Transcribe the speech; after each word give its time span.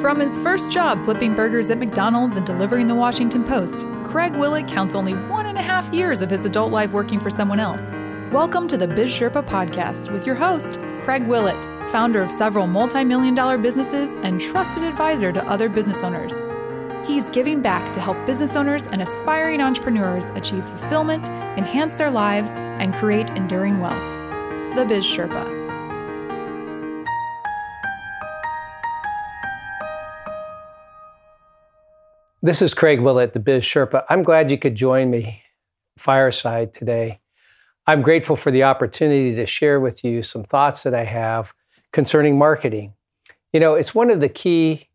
From 0.00 0.20
his 0.20 0.36
first 0.38 0.70
job 0.70 1.02
flipping 1.04 1.34
burgers 1.34 1.70
at 1.70 1.78
McDonald's 1.78 2.36
and 2.36 2.44
delivering 2.44 2.88
the 2.88 2.94
Washington 2.94 3.42
Post, 3.42 3.86
Craig 4.04 4.34
Willett 4.34 4.68
counts 4.68 4.94
only 4.94 5.14
one 5.14 5.46
and 5.46 5.56
a 5.56 5.62
half 5.62 5.90
years 5.94 6.20
of 6.20 6.28
his 6.28 6.44
adult 6.44 6.72
life 6.72 6.90
working 6.90 7.18
for 7.18 7.30
someone 7.30 7.58
else. 7.58 7.80
Welcome 8.30 8.68
to 8.68 8.76
the 8.76 8.86
Biz 8.86 9.10
Sherpa 9.10 9.46
podcast 9.46 10.12
with 10.12 10.26
your 10.26 10.34
host, 10.34 10.78
Craig 11.04 11.26
Willett, 11.26 11.62
founder 11.90 12.22
of 12.22 12.30
several 12.30 12.66
multi 12.66 13.02
million 13.02 13.34
dollar 13.34 13.56
businesses 13.56 14.10
and 14.22 14.40
trusted 14.40 14.82
advisor 14.82 15.32
to 15.32 15.46
other 15.48 15.70
business 15.70 15.98
owners. 16.02 16.34
He's 17.08 17.30
giving 17.30 17.62
back 17.62 17.92
to 17.94 18.00
help 18.00 18.26
business 18.26 18.56
owners 18.56 18.86
and 18.86 19.00
aspiring 19.00 19.62
entrepreneurs 19.62 20.26
achieve 20.34 20.64
fulfillment, 20.66 21.28
enhance 21.56 21.94
their 21.94 22.10
lives, 22.10 22.50
and 22.50 22.92
create 22.92 23.30
enduring 23.30 23.80
wealth. 23.80 24.12
The 24.76 24.84
Biz 24.86 25.04
Sherpa. 25.04 25.63
This 32.44 32.60
is 32.60 32.74
Craig 32.74 33.00
Willett, 33.00 33.32
the 33.32 33.38
Biz 33.38 33.64
Sherpa. 33.64 34.04
I'm 34.10 34.22
glad 34.22 34.50
you 34.50 34.58
could 34.58 34.74
join 34.74 35.10
me 35.10 35.42
fireside 35.96 36.74
today. 36.74 37.20
I'm 37.86 38.02
grateful 38.02 38.36
for 38.36 38.50
the 38.50 38.64
opportunity 38.64 39.34
to 39.34 39.46
share 39.46 39.80
with 39.80 40.04
you 40.04 40.22
some 40.22 40.44
thoughts 40.44 40.82
that 40.82 40.92
I 40.92 41.04
have 41.04 41.54
concerning 41.90 42.36
marketing. 42.36 42.92
You 43.54 43.60
know, 43.60 43.72
it's 43.72 43.94
one 43.94 44.10
of 44.10 44.20
the 44.20 44.28
key 44.28 44.90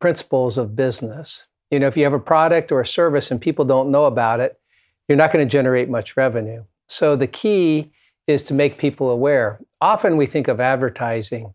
principles 0.00 0.58
of 0.58 0.74
business. 0.74 1.46
You 1.70 1.78
know, 1.78 1.86
if 1.86 1.96
you 1.96 2.02
have 2.02 2.12
a 2.12 2.18
product 2.18 2.72
or 2.72 2.80
a 2.80 2.86
service 2.86 3.30
and 3.30 3.40
people 3.40 3.64
don't 3.64 3.92
know 3.92 4.06
about 4.06 4.40
it, 4.40 4.58
you're 5.06 5.14
not 5.14 5.32
going 5.32 5.46
to 5.46 5.52
generate 5.52 5.88
much 5.88 6.16
revenue. 6.16 6.64
So 6.88 7.14
the 7.14 7.28
key 7.28 7.92
is 8.26 8.42
to 8.42 8.52
make 8.52 8.78
people 8.78 9.10
aware. 9.10 9.60
Often 9.80 10.16
we 10.16 10.26
think 10.26 10.48
of 10.48 10.58
advertising 10.58 11.54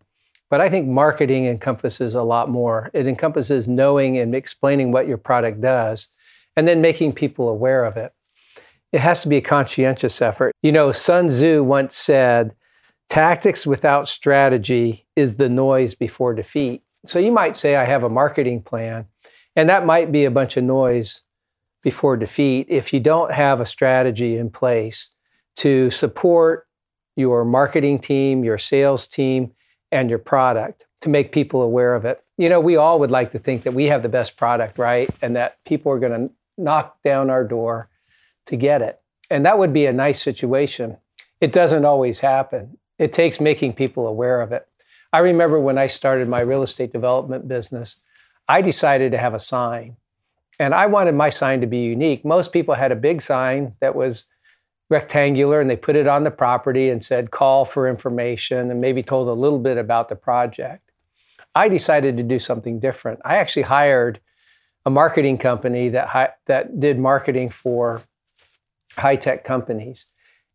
but 0.53 0.61
I 0.61 0.69
think 0.69 0.87
marketing 0.87 1.47
encompasses 1.47 2.13
a 2.13 2.21
lot 2.21 2.47
more. 2.47 2.91
It 2.93 3.07
encompasses 3.07 3.67
knowing 3.67 4.19
and 4.19 4.35
explaining 4.35 4.91
what 4.91 5.07
your 5.07 5.17
product 5.17 5.61
does 5.61 6.09
and 6.55 6.67
then 6.67 6.79
making 6.79 7.13
people 7.13 7.49
aware 7.49 7.85
of 7.85 7.97
it. 7.97 8.13
It 8.91 9.01
has 9.01 9.23
to 9.23 9.29
be 9.29 9.37
a 9.37 9.41
conscientious 9.41 10.21
effort. 10.21 10.53
You 10.61 10.71
know, 10.71 10.91
Sun 10.91 11.29
Tzu 11.29 11.63
once 11.63 11.95
said, 11.95 12.53
tactics 13.09 13.65
without 13.65 14.07
strategy 14.07 15.07
is 15.15 15.37
the 15.37 15.49
noise 15.49 15.95
before 15.95 16.35
defeat. 16.35 16.83
So 17.07 17.17
you 17.17 17.31
might 17.31 17.57
say, 17.57 17.75
I 17.75 17.85
have 17.85 18.03
a 18.03 18.07
marketing 18.07 18.61
plan, 18.61 19.07
and 19.55 19.67
that 19.69 19.87
might 19.87 20.11
be 20.11 20.23
a 20.23 20.29
bunch 20.29 20.55
of 20.55 20.63
noise 20.65 21.21
before 21.81 22.15
defeat 22.15 22.67
if 22.69 22.93
you 22.93 22.99
don't 22.99 23.33
have 23.33 23.59
a 23.59 23.65
strategy 23.65 24.37
in 24.37 24.51
place 24.51 25.09
to 25.55 25.89
support 25.89 26.67
your 27.15 27.43
marketing 27.43 27.97
team, 27.97 28.43
your 28.43 28.59
sales 28.59 29.07
team, 29.07 29.51
and 29.93 30.09
your 30.09 30.19
product 30.19 30.85
to 31.01 31.09
make 31.09 31.31
people 31.31 31.61
aware 31.61 31.93
of 31.93 32.03
it. 32.03 32.21
You 32.37 32.49
know, 32.49 32.59
we 32.59 32.75
all 32.75 32.99
would 32.99 33.11
like 33.11 33.31
to 33.31 33.39
think 33.39 33.61
that 33.63 33.73
we 33.73 33.85
have 33.85 34.01
the 34.01 34.09
best 34.09 34.35
product, 34.35 34.79
right? 34.79 35.09
And 35.21 35.35
that 35.35 35.63
people 35.65 35.91
are 35.91 35.99
going 35.99 36.27
to 36.27 36.33
knock 36.57 36.97
down 37.03 37.29
our 37.29 37.43
door 37.43 37.89
to 38.47 38.55
get 38.57 38.81
it. 38.81 38.99
And 39.29 39.45
that 39.45 39.59
would 39.59 39.71
be 39.71 39.85
a 39.85 39.93
nice 39.93 40.21
situation. 40.21 40.97
It 41.39 41.53
doesn't 41.53 41.85
always 41.85 42.19
happen. 42.19 42.77
It 42.97 43.13
takes 43.13 43.39
making 43.39 43.73
people 43.73 44.07
aware 44.07 44.41
of 44.41 44.51
it. 44.51 44.67
I 45.11 45.19
remember 45.19 45.59
when 45.59 45.77
I 45.77 45.87
started 45.87 46.27
my 46.27 46.39
real 46.39 46.63
estate 46.63 46.91
development 46.91 47.47
business, 47.47 47.97
I 48.49 48.61
decided 48.61 49.11
to 49.11 49.19
have 49.19 49.35
a 49.35 49.39
sign. 49.39 49.97
And 50.59 50.73
I 50.73 50.87
wanted 50.87 51.13
my 51.15 51.29
sign 51.29 51.61
to 51.61 51.67
be 51.67 51.79
unique. 51.79 52.25
Most 52.25 52.51
people 52.51 52.73
had 52.73 52.91
a 52.91 52.95
big 52.95 53.21
sign 53.21 53.75
that 53.79 53.95
was 53.95 54.25
rectangular 54.93 55.59
and 55.59 55.69
they 55.69 55.75
put 55.75 55.95
it 55.95 56.07
on 56.07 56.23
the 56.23 56.31
property 56.31 56.89
and 56.89 57.03
said 57.03 57.31
call 57.31 57.65
for 57.65 57.89
information 57.89 58.71
and 58.71 58.79
maybe 58.79 59.03
told 59.03 59.27
a 59.27 59.33
little 59.33 59.59
bit 59.59 59.77
about 59.77 60.07
the 60.07 60.15
project. 60.15 60.91
I 61.55 61.67
decided 61.67 62.15
to 62.17 62.23
do 62.23 62.39
something 62.39 62.79
different. 62.79 63.19
I 63.25 63.35
actually 63.37 63.63
hired 63.63 64.19
a 64.85 64.89
marketing 64.89 65.37
company 65.37 65.89
that 65.89 66.07
hi- 66.07 66.33
that 66.45 66.79
did 66.79 66.99
marketing 66.99 67.49
for 67.49 68.03
high-tech 68.97 69.43
companies. 69.43 70.05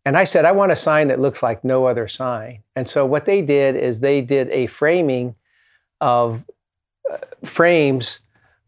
And 0.05 0.17
I 0.17 0.25
said 0.25 0.45
I 0.45 0.53
want 0.53 0.73
a 0.73 0.77
sign 0.77 1.09
that 1.09 1.21
looks 1.21 1.43
like 1.43 1.65
no 1.65 1.87
other 1.87 2.09
sign. 2.09 2.63
And 2.77 2.89
so 2.89 3.05
what 3.05 3.27
they 3.27 3.43
did 3.43 3.77
is 3.77 4.01
they 4.01 4.21
did 4.21 4.49
a 4.51 4.67
framing 4.67 5.35
of 6.01 6.45
uh, 7.11 7.19
frames 7.45 8.21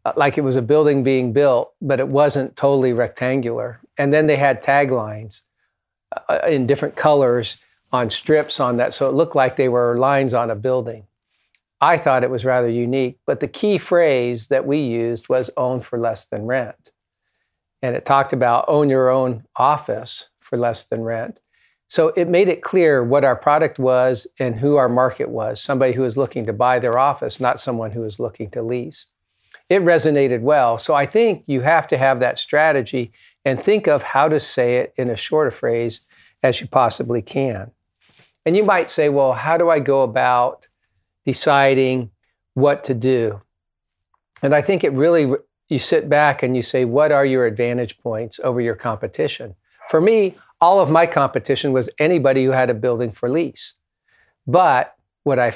uh, 0.05 0.12
like 0.17 0.39
it 0.39 0.43
was 0.43 0.56
a 0.56 0.62
building 0.62 1.03
being 1.03 1.33
built, 1.33 1.75
but 1.83 2.00
it 2.00 2.09
wasn't 2.09 2.56
totally 2.56 2.93
rectangular. 2.93 3.81
And 3.99 4.12
then 4.12 4.27
they 4.27 4.37
had 4.37 4.62
taglines 4.62 5.43
uh, 6.28 6.41
in 6.48 6.66
different 6.66 6.97
colors 6.97 7.56
on 7.93 8.10
strips 8.10 8.60
on 8.60 8.76
that. 8.76 8.94
So 8.94 9.09
it 9.09 9.15
looked 9.15 9.34
like 9.34 9.56
they 9.56 9.69
were 9.69 9.98
lines 9.98 10.34
on 10.34 10.50
a 10.50 10.54
building. 10.54 11.06
I 11.81 11.97
thought 11.97 12.25
it 12.25 12.31
was 12.31 12.44
rather 12.44 12.69
unique. 12.69 13.19
But 13.26 13.41
the 13.41 13.48
key 13.48 13.78
phrase 13.78 14.49
that 14.49 14.66
we 14.66 14.78
used 14.78 15.28
was 15.28 15.50
own 15.56 15.81
for 15.81 15.99
less 15.99 16.26
than 16.26 16.47
rent. 16.47 16.91
And 17.82 17.97
it 17.97 18.04
talked 18.04 18.32
about 18.32 18.66
own 18.69 18.91
your 18.91 19.09
own 19.09 19.44
office 19.56 20.28
for 20.41 20.59
less 20.59 20.84
than 20.84 21.03
rent. 21.03 21.41
So 21.88 22.09
it 22.09 22.28
made 22.28 22.49
it 22.49 22.62
clear 22.62 23.03
what 23.03 23.25
our 23.25 23.34
product 23.34 23.78
was 23.78 24.26
and 24.38 24.54
who 24.54 24.76
our 24.76 24.88
market 24.88 25.28
was 25.28 25.60
somebody 25.60 25.93
who 25.93 26.03
was 26.03 26.16
looking 26.16 26.47
to 26.47 26.53
buy 26.53 26.78
their 26.78 26.99
office, 26.99 27.41
not 27.41 27.60
someone 27.60 27.91
who 27.91 28.03
was 28.03 28.20
looking 28.20 28.50
to 28.50 28.62
lease. 28.62 29.06
It 29.69 29.82
resonated 29.82 30.41
well. 30.41 30.78
So 30.78 30.94
I 30.94 31.06
think 31.06 31.44
you 31.47 31.62
have 31.62 31.88
to 31.88 31.99
have 31.99 32.20
that 32.20 32.38
strategy 32.38 33.12
and 33.45 33.62
think 33.62 33.87
of 33.87 34.03
how 34.03 34.28
to 34.28 34.39
say 34.41 34.77
it 34.77 34.95
in 34.97 35.09
as 35.11 35.21
short 35.21 35.49
a 35.49 35.51
phrase 35.51 36.01
as 36.43 36.61
you 36.61 36.69
possibly 36.69 37.23
can. 37.23 37.71
And 38.47 38.56
you 38.56 38.65
might 38.65 38.91
say, 38.91 39.09
well, 39.09 39.33
how 39.33 39.56
do 39.56 39.69
I 39.69 39.81
go 39.81 40.03
about 40.03 40.67
deciding 41.25 42.11
what 42.55 42.84
to 42.84 42.95
do? 42.95 43.41
And 44.43 44.55
I 44.55 44.62
think 44.62 44.84
it 44.84 44.93
really, 44.93 45.34
you 45.69 45.79
sit 45.79 46.09
back 46.09 46.43
and 46.43 46.56
you 46.56 46.62
say, 46.62 46.84
what 46.84 47.12
are 47.12 47.27
your 47.27 47.47
advantage 47.47 47.99
points 47.99 48.41
over 48.43 48.61
your 48.61 48.75
competition? 48.75 49.55
For 49.91 50.00
me, 50.00 50.37
all 50.61 50.81
of 50.81 50.91
my 50.91 51.06
competition 51.06 51.73
was 51.73 51.91
anybody 51.99 52.45
who 52.45 52.50
had 52.50 52.71
a 52.71 52.75
building 52.75 53.12
for 53.12 53.29
lease. 53.31 53.75
But 54.47 54.95
what 55.25 55.39
I, 55.39 55.55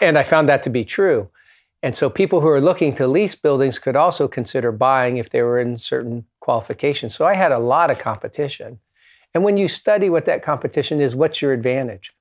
and 0.00 0.18
I 0.18 0.22
found 0.22 0.48
that 0.48 0.62
to 0.64 0.70
be 0.70 0.84
true. 0.84 1.28
And 1.82 1.94
so 1.94 2.08
people 2.08 2.40
who 2.40 2.48
are 2.48 2.60
looking 2.60 2.94
to 2.96 3.06
lease 3.06 3.34
buildings 3.34 3.78
could 3.78 3.96
also 3.96 4.26
consider 4.26 4.72
buying 4.72 5.18
if 5.18 5.30
they 5.30 5.42
were 5.42 5.58
in 5.58 5.76
certain 5.76 6.24
qualifications. 6.46 7.12
So 7.12 7.26
I 7.26 7.34
had 7.34 7.50
a 7.50 7.58
lot 7.58 7.90
of 7.90 7.98
competition. 7.98 8.78
And 9.34 9.42
when 9.42 9.56
you 9.56 9.66
study 9.66 10.08
what 10.08 10.26
that 10.26 10.44
competition 10.44 11.00
is, 11.00 11.16
what's 11.16 11.42
your 11.42 11.52
advantage? 11.52 12.12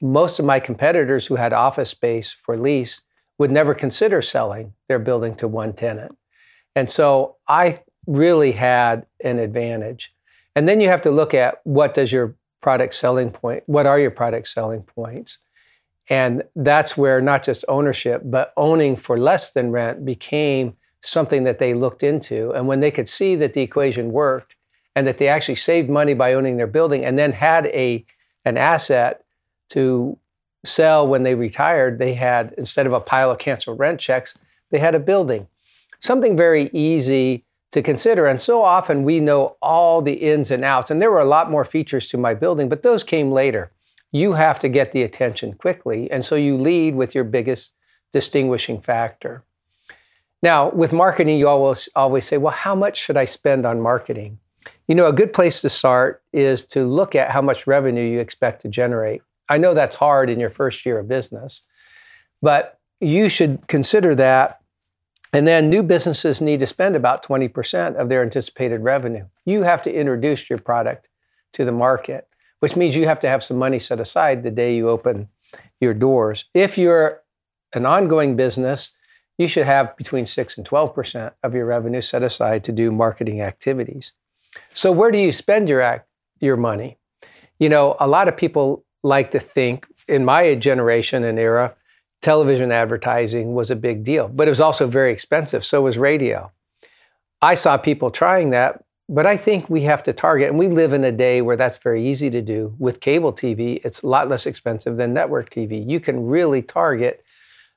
Most 0.00 0.38
of 0.38 0.44
my 0.44 0.60
competitors 0.60 1.26
who 1.26 1.34
had 1.34 1.52
office 1.52 1.90
space 1.90 2.36
for 2.44 2.56
lease 2.56 3.00
would 3.38 3.50
never 3.50 3.74
consider 3.74 4.22
selling 4.22 4.72
their 4.86 5.00
building 5.00 5.34
to 5.34 5.48
one 5.48 5.72
tenant. 5.72 6.16
And 6.76 6.88
so 6.88 7.38
I 7.48 7.82
really 8.06 8.52
had 8.52 9.04
an 9.24 9.40
advantage. 9.40 10.14
And 10.54 10.68
then 10.68 10.80
you 10.80 10.86
have 10.88 11.02
to 11.02 11.10
look 11.10 11.34
at 11.34 11.60
what 11.64 11.92
does 11.92 12.12
your 12.12 12.36
product 12.62 12.94
selling 12.94 13.32
point, 13.32 13.64
what 13.66 13.84
are 13.84 13.98
your 13.98 14.12
product 14.12 14.46
selling 14.46 14.82
points? 14.82 15.38
And 16.08 16.44
that's 16.54 16.96
where 16.96 17.20
not 17.20 17.42
just 17.42 17.64
ownership, 17.66 18.22
but 18.24 18.52
owning 18.56 18.94
for 18.94 19.18
less 19.18 19.50
than 19.50 19.72
rent 19.72 20.04
became 20.04 20.76
something 21.06 21.44
that 21.44 21.58
they 21.58 21.74
looked 21.74 22.02
into. 22.02 22.50
And 22.52 22.66
when 22.66 22.80
they 22.80 22.90
could 22.90 23.08
see 23.08 23.36
that 23.36 23.54
the 23.54 23.62
equation 23.62 24.12
worked 24.12 24.56
and 24.94 25.06
that 25.06 25.18
they 25.18 25.28
actually 25.28 25.56
saved 25.56 25.88
money 25.88 26.14
by 26.14 26.34
owning 26.34 26.56
their 26.56 26.66
building 26.66 27.04
and 27.04 27.18
then 27.18 27.32
had 27.32 27.66
a 27.66 28.04
an 28.44 28.56
asset 28.56 29.24
to 29.70 30.16
sell 30.64 31.06
when 31.06 31.22
they 31.22 31.34
retired, 31.34 31.98
they 31.98 32.14
had 32.14 32.54
instead 32.56 32.86
of 32.86 32.92
a 32.92 33.00
pile 33.00 33.30
of 33.30 33.38
canceled 33.38 33.78
rent 33.78 34.00
checks, 34.00 34.34
they 34.70 34.78
had 34.78 34.94
a 34.94 35.00
building. 35.00 35.46
Something 36.00 36.36
very 36.36 36.70
easy 36.72 37.44
to 37.72 37.82
consider. 37.82 38.26
And 38.26 38.40
so 38.40 38.62
often 38.62 39.02
we 39.02 39.20
know 39.20 39.56
all 39.60 40.00
the 40.00 40.12
ins 40.12 40.50
and 40.50 40.64
outs. 40.64 40.90
And 40.90 41.02
there 41.02 41.10
were 41.10 41.20
a 41.20 41.24
lot 41.24 41.50
more 41.50 41.64
features 41.64 42.06
to 42.08 42.18
my 42.18 42.34
building, 42.34 42.68
but 42.68 42.82
those 42.82 43.02
came 43.02 43.32
later. 43.32 43.72
You 44.12 44.32
have 44.32 44.58
to 44.60 44.68
get 44.68 44.92
the 44.92 45.02
attention 45.02 45.54
quickly. 45.54 46.10
And 46.10 46.24
so 46.24 46.36
you 46.36 46.56
lead 46.56 46.94
with 46.94 47.14
your 47.14 47.24
biggest 47.24 47.72
distinguishing 48.12 48.80
factor. 48.80 49.44
Now, 50.42 50.70
with 50.70 50.92
marketing, 50.92 51.38
you 51.38 51.48
always 51.48 51.88
always 51.96 52.26
say, 52.26 52.36
well, 52.36 52.52
how 52.52 52.74
much 52.74 52.98
should 52.98 53.16
I 53.16 53.24
spend 53.24 53.66
on 53.66 53.80
marketing? 53.80 54.38
You 54.88 54.94
know, 54.94 55.06
a 55.06 55.12
good 55.12 55.32
place 55.32 55.60
to 55.62 55.70
start 55.70 56.22
is 56.32 56.62
to 56.66 56.86
look 56.86 57.14
at 57.14 57.30
how 57.30 57.42
much 57.42 57.66
revenue 57.66 58.04
you 58.08 58.20
expect 58.20 58.62
to 58.62 58.68
generate. 58.68 59.22
I 59.48 59.58
know 59.58 59.74
that's 59.74 59.96
hard 59.96 60.30
in 60.30 60.40
your 60.40 60.50
first 60.50 60.84
year 60.84 60.98
of 60.98 61.08
business, 61.08 61.62
but 62.42 62.78
you 63.00 63.28
should 63.28 63.66
consider 63.68 64.14
that. 64.16 64.60
And 65.32 65.46
then 65.46 65.68
new 65.68 65.82
businesses 65.82 66.40
need 66.40 66.60
to 66.60 66.66
spend 66.66 66.96
about 66.96 67.24
20% 67.24 67.96
of 67.96 68.08
their 68.08 68.22
anticipated 68.22 68.82
revenue. 68.82 69.26
You 69.44 69.62
have 69.62 69.82
to 69.82 69.92
introduce 69.92 70.48
your 70.48 70.58
product 70.58 71.08
to 71.54 71.64
the 71.64 71.72
market, 71.72 72.28
which 72.60 72.76
means 72.76 72.96
you 72.96 73.06
have 73.06 73.20
to 73.20 73.28
have 73.28 73.42
some 73.42 73.58
money 73.58 73.78
set 73.78 74.00
aside 74.00 74.42
the 74.42 74.50
day 74.50 74.74
you 74.74 74.88
open 74.88 75.28
your 75.80 75.94
doors. 75.94 76.44
If 76.54 76.78
you're 76.78 77.22
an 77.74 77.84
ongoing 77.84 78.36
business, 78.36 78.92
you 79.38 79.46
should 79.48 79.66
have 79.66 79.96
between 79.96 80.26
6 80.26 80.58
and 80.58 80.66
12% 80.66 81.32
of 81.42 81.54
your 81.54 81.66
revenue 81.66 82.00
set 82.00 82.22
aside 82.22 82.64
to 82.64 82.72
do 82.72 82.90
marketing 82.90 83.40
activities. 83.40 84.12
So 84.74 84.90
where 84.90 85.10
do 85.10 85.18
you 85.18 85.32
spend 85.32 85.68
your 85.68 85.80
act, 85.80 86.08
your 86.40 86.56
money? 86.56 86.98
You 87.58 87.68
know, 87.68 87.96
a 88.00 88.08
lot 88.08 88.28
of 88.28 88.36
people 88.36 88.84
like 89.02 89.30
to 89.32 89.40
think 89.40 89.86
in 90.08 90.24
my 90.24 90.54
generation 90.54 91.24
and 91.24 91.38
era, 91.38 91.74
television 92.22 92.72
advertising 92.72 93.54
was 93.54 93.70
a 93.70 93.76
big 93.76 94.04
deal, 94.04 94.28
but 94.28 94.48
it 94.48 94.50
was 94.50 94.60
also 94.60 94.86
very 94.86 95.12
expensive. 95.12 95.64
So 95.64 95.82
was 95.82 95.98
radio. 95.98 96.50
I 97.42 97.54
saw 97.54 97.76
people 97.76 98.10
trying 98.10 98.50
that, 98.50 98.84
but 99.08 99.26
I 99.26 99.36
think 99.36 99.68
we 99.68 99.82
have 99.82 100.02
to 100.04 100.12
target, 100.12 100.48
and 100.48 100.58
we 100.58 100.68
live 100.68 100.92
in 100.92 101.04
a 101.04 101.12
day 101.12 101.42
where 101.42 101.56
that's 101.56 101.76
very 101.76 102.08
easy 102.08 102.30
to 102.30 102.42
do. 102.42 102.74
With 102.78 103.00
cable 103.00 103.32
TV, 103.32 103.80
it's 103.84 104.02
a 104.02 104.06
lot 104.06 104.28
less 104.28 104.46
expensive 104.46 104.96
than 104.96 105.12
network 105.12 105.50
TV. 105.50 105.88
You 105.88 106.00
can 106.00 106.26
really 106.26 106.62
target 106.62 107.22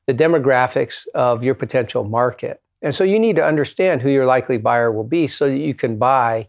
the 0.10 0.24
demographics 0.24 1.08
of 1.14 1.44
your 1.44 1.54
potential 1.54 2.04
market. 2.04 2.64
And 2.82 2.96
so 2.96 3.04
you 3.04 3.20
need 3.20 3.36
to 3.36 3.46
understand 3.46 4.02
who 4.02 4.10
your 4.10 4.26
likely 4.26 4.58
buyer 4.58 4.92
will 4.92 5.04
be 5.04 5.28
so 5.28 5.48
that 5.48 5.60
you 5.60 5.76
can 5.76 6.00
buy 6.00 6.48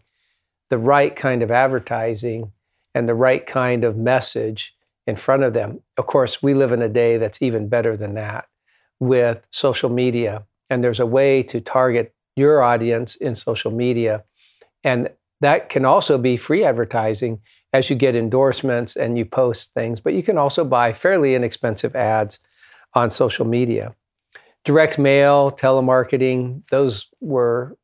the 0.71 0.79
right 0.79 1.15
kind 1.15 1.43
of 1.43 1.51
advertising 1.51 2.51
and 2.95 3.07
the 3.07 3.13
right 3.13 3.45
kind 3.45 3.83
of 3.83 3.97
message 3.97 4.73
in 5.05 5.15
front 5.15 5.43
of 5.43 5.53
them. 5.53 5.79
Of 5.99 6.07
course, 6.07 6.41
we 6.41 6.55
live 6.55 6.71
in 6.71 6.81
a 6.81 6.89
day 6.89 7.19
that's 7.19 7.39
even 7.39 7.69
better 7.69 7.95
than 7.95 8.15
that 8.15 8.47
with 8.99 9.37
social 9.51 9.91
media. 9.91 10.43
And 10.71 10.83
there's 10.83 10.99
a 10.99 11.05
way 11.05 11.43
to 11.43 11.61
target 11.61 12.15
your 12.35 12.63
audience 12.63 13.15
in 13.15 13.35
social 13.35 13.69
media. 13.69 14.23
And 14.83 15.07
that 15.41 15.69
can 15.69 15.85
also 15.85 16.17
be 16.17 16.35
free 16.35 16.63
advertising 16.63 17.41
as 17.73 17.91
you 17.91 17.95
get 17.95 18.15
endorsements 18.15 18.95
and 18.95 19.19
you 19.19 19.25
post 19.25 19.71
things, 19.75 19.99
but 19.99 20.15
you 20.15 20.23
can 20.23 20.39
also 20.39 20.65
buy 20.65 20.93
fairly 20.93 21.35
inexpensive 21.35 21.95
ads 21.95 22.39
on 22.93 23.11
social 23.11 23.45
media. 23.45 23.95
Direct 24.63 24.99
mail, 24.99 25.51
telemarketing, 25.51 26.67
those 26.69 27.07
were 27.19 27.77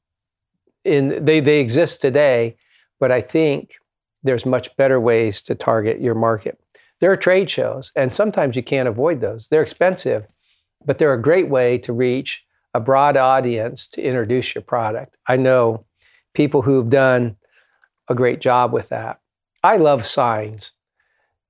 in 0.83 1.23
they 1.25 1.39
they 1.39 1.59
exist 1.59 2.01
today, 2.01 2.55
but 2.99 3.11
I 3.11 3.21
think 3.21 3.73
there's 4.23 4.45
much 4.45 4.75
better 4.77 4.99
ways 4.99 5.41
to 5.43 5.55
target 5.55 6.01
your 6.01 6.15
market. 6.15 6.59
There 6.99 7.11
are 7.11 7.17
trade 7.17 7.49
shows, 7.49 7.91
and 7.95 8.13
sometimes 8.13 8.55
you 8.55 8.63
can't 8.63 8.87
avoid 8.87 9.21
those. 9.21 9.47
They're 9.49 9.61
expensive, 9.61 10.25
but 10.85 10.97
they're 10.97 11.13
a 11.13 11.21
great 11.21 11.49
way 11.49 11.77
to 11.79 11.93
reach 11.93 12.43
a 12.73 12.79
broad 12.79 13.17
audience 13.17 13.87
to 13.87 14.01
introduce 14.01 14.53
your 14.53 14.63
product. 14.63 15.17
I 15.27 15.37
know 15.37 15.85
people 16.33 16.61
who've 16.61 16.89
done 16.89 17.35
a 18.07 18.15
great 18.15 18.39
job 18.39 18.73
with 18.73 18.89
that. 18.89 19.19
I 19.63 19.77
love 19.77 20.05
signs. 20.05 20.71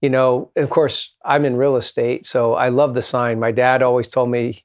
You 0.01 0.09
know, 0.09 0.51
of 0.55 0.69
course, 0.69 1.15
I'm 1.25 1.45
in 1.45 1.55
real 1.55 1.75
estate, 1.75 2.25
so 2.25 2.53
I 2.53 2.69
love 2.69 2.93
the 2.93 3.01
sign. 3.01 3.39
My 3.39 3.51
dad 3.51 3.81
always 3.81 4.07
told 4.07 4.29
me 4.29 4.63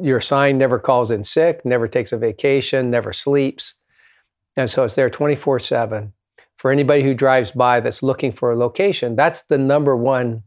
your 0.00 0.20
sign 0.20 0.58
never 0.58 0.78
calls 0.78 1.10
in 1.10 1.24
sick, 1.24 1.64
never 1.64 1.88
takes 1.88 2.12
a 2.12 2.18
vacation, 2.18 2.90
never 2.90 3.12
sleeps. 3.12 3.74
And 4.56 4.70
so 4.70 4.84
it's 4.84 4.94
there 4.94 5.10
24 5.10 5.60
7. 5.60 6.12
For 6.56 6.72
anybody 6.72 7.02
who 7.02 7.14
drives 7.14 7.52
by 7.52 7.80
that's 7.80 8.02
looking 8.02 8.32
for 8.32 8.50
a 8.50 8.56
location, 8.56 9.14
that's 9.14 9.42
the 9.42 9.58
number 9.58 9.96
one 9.96 10.42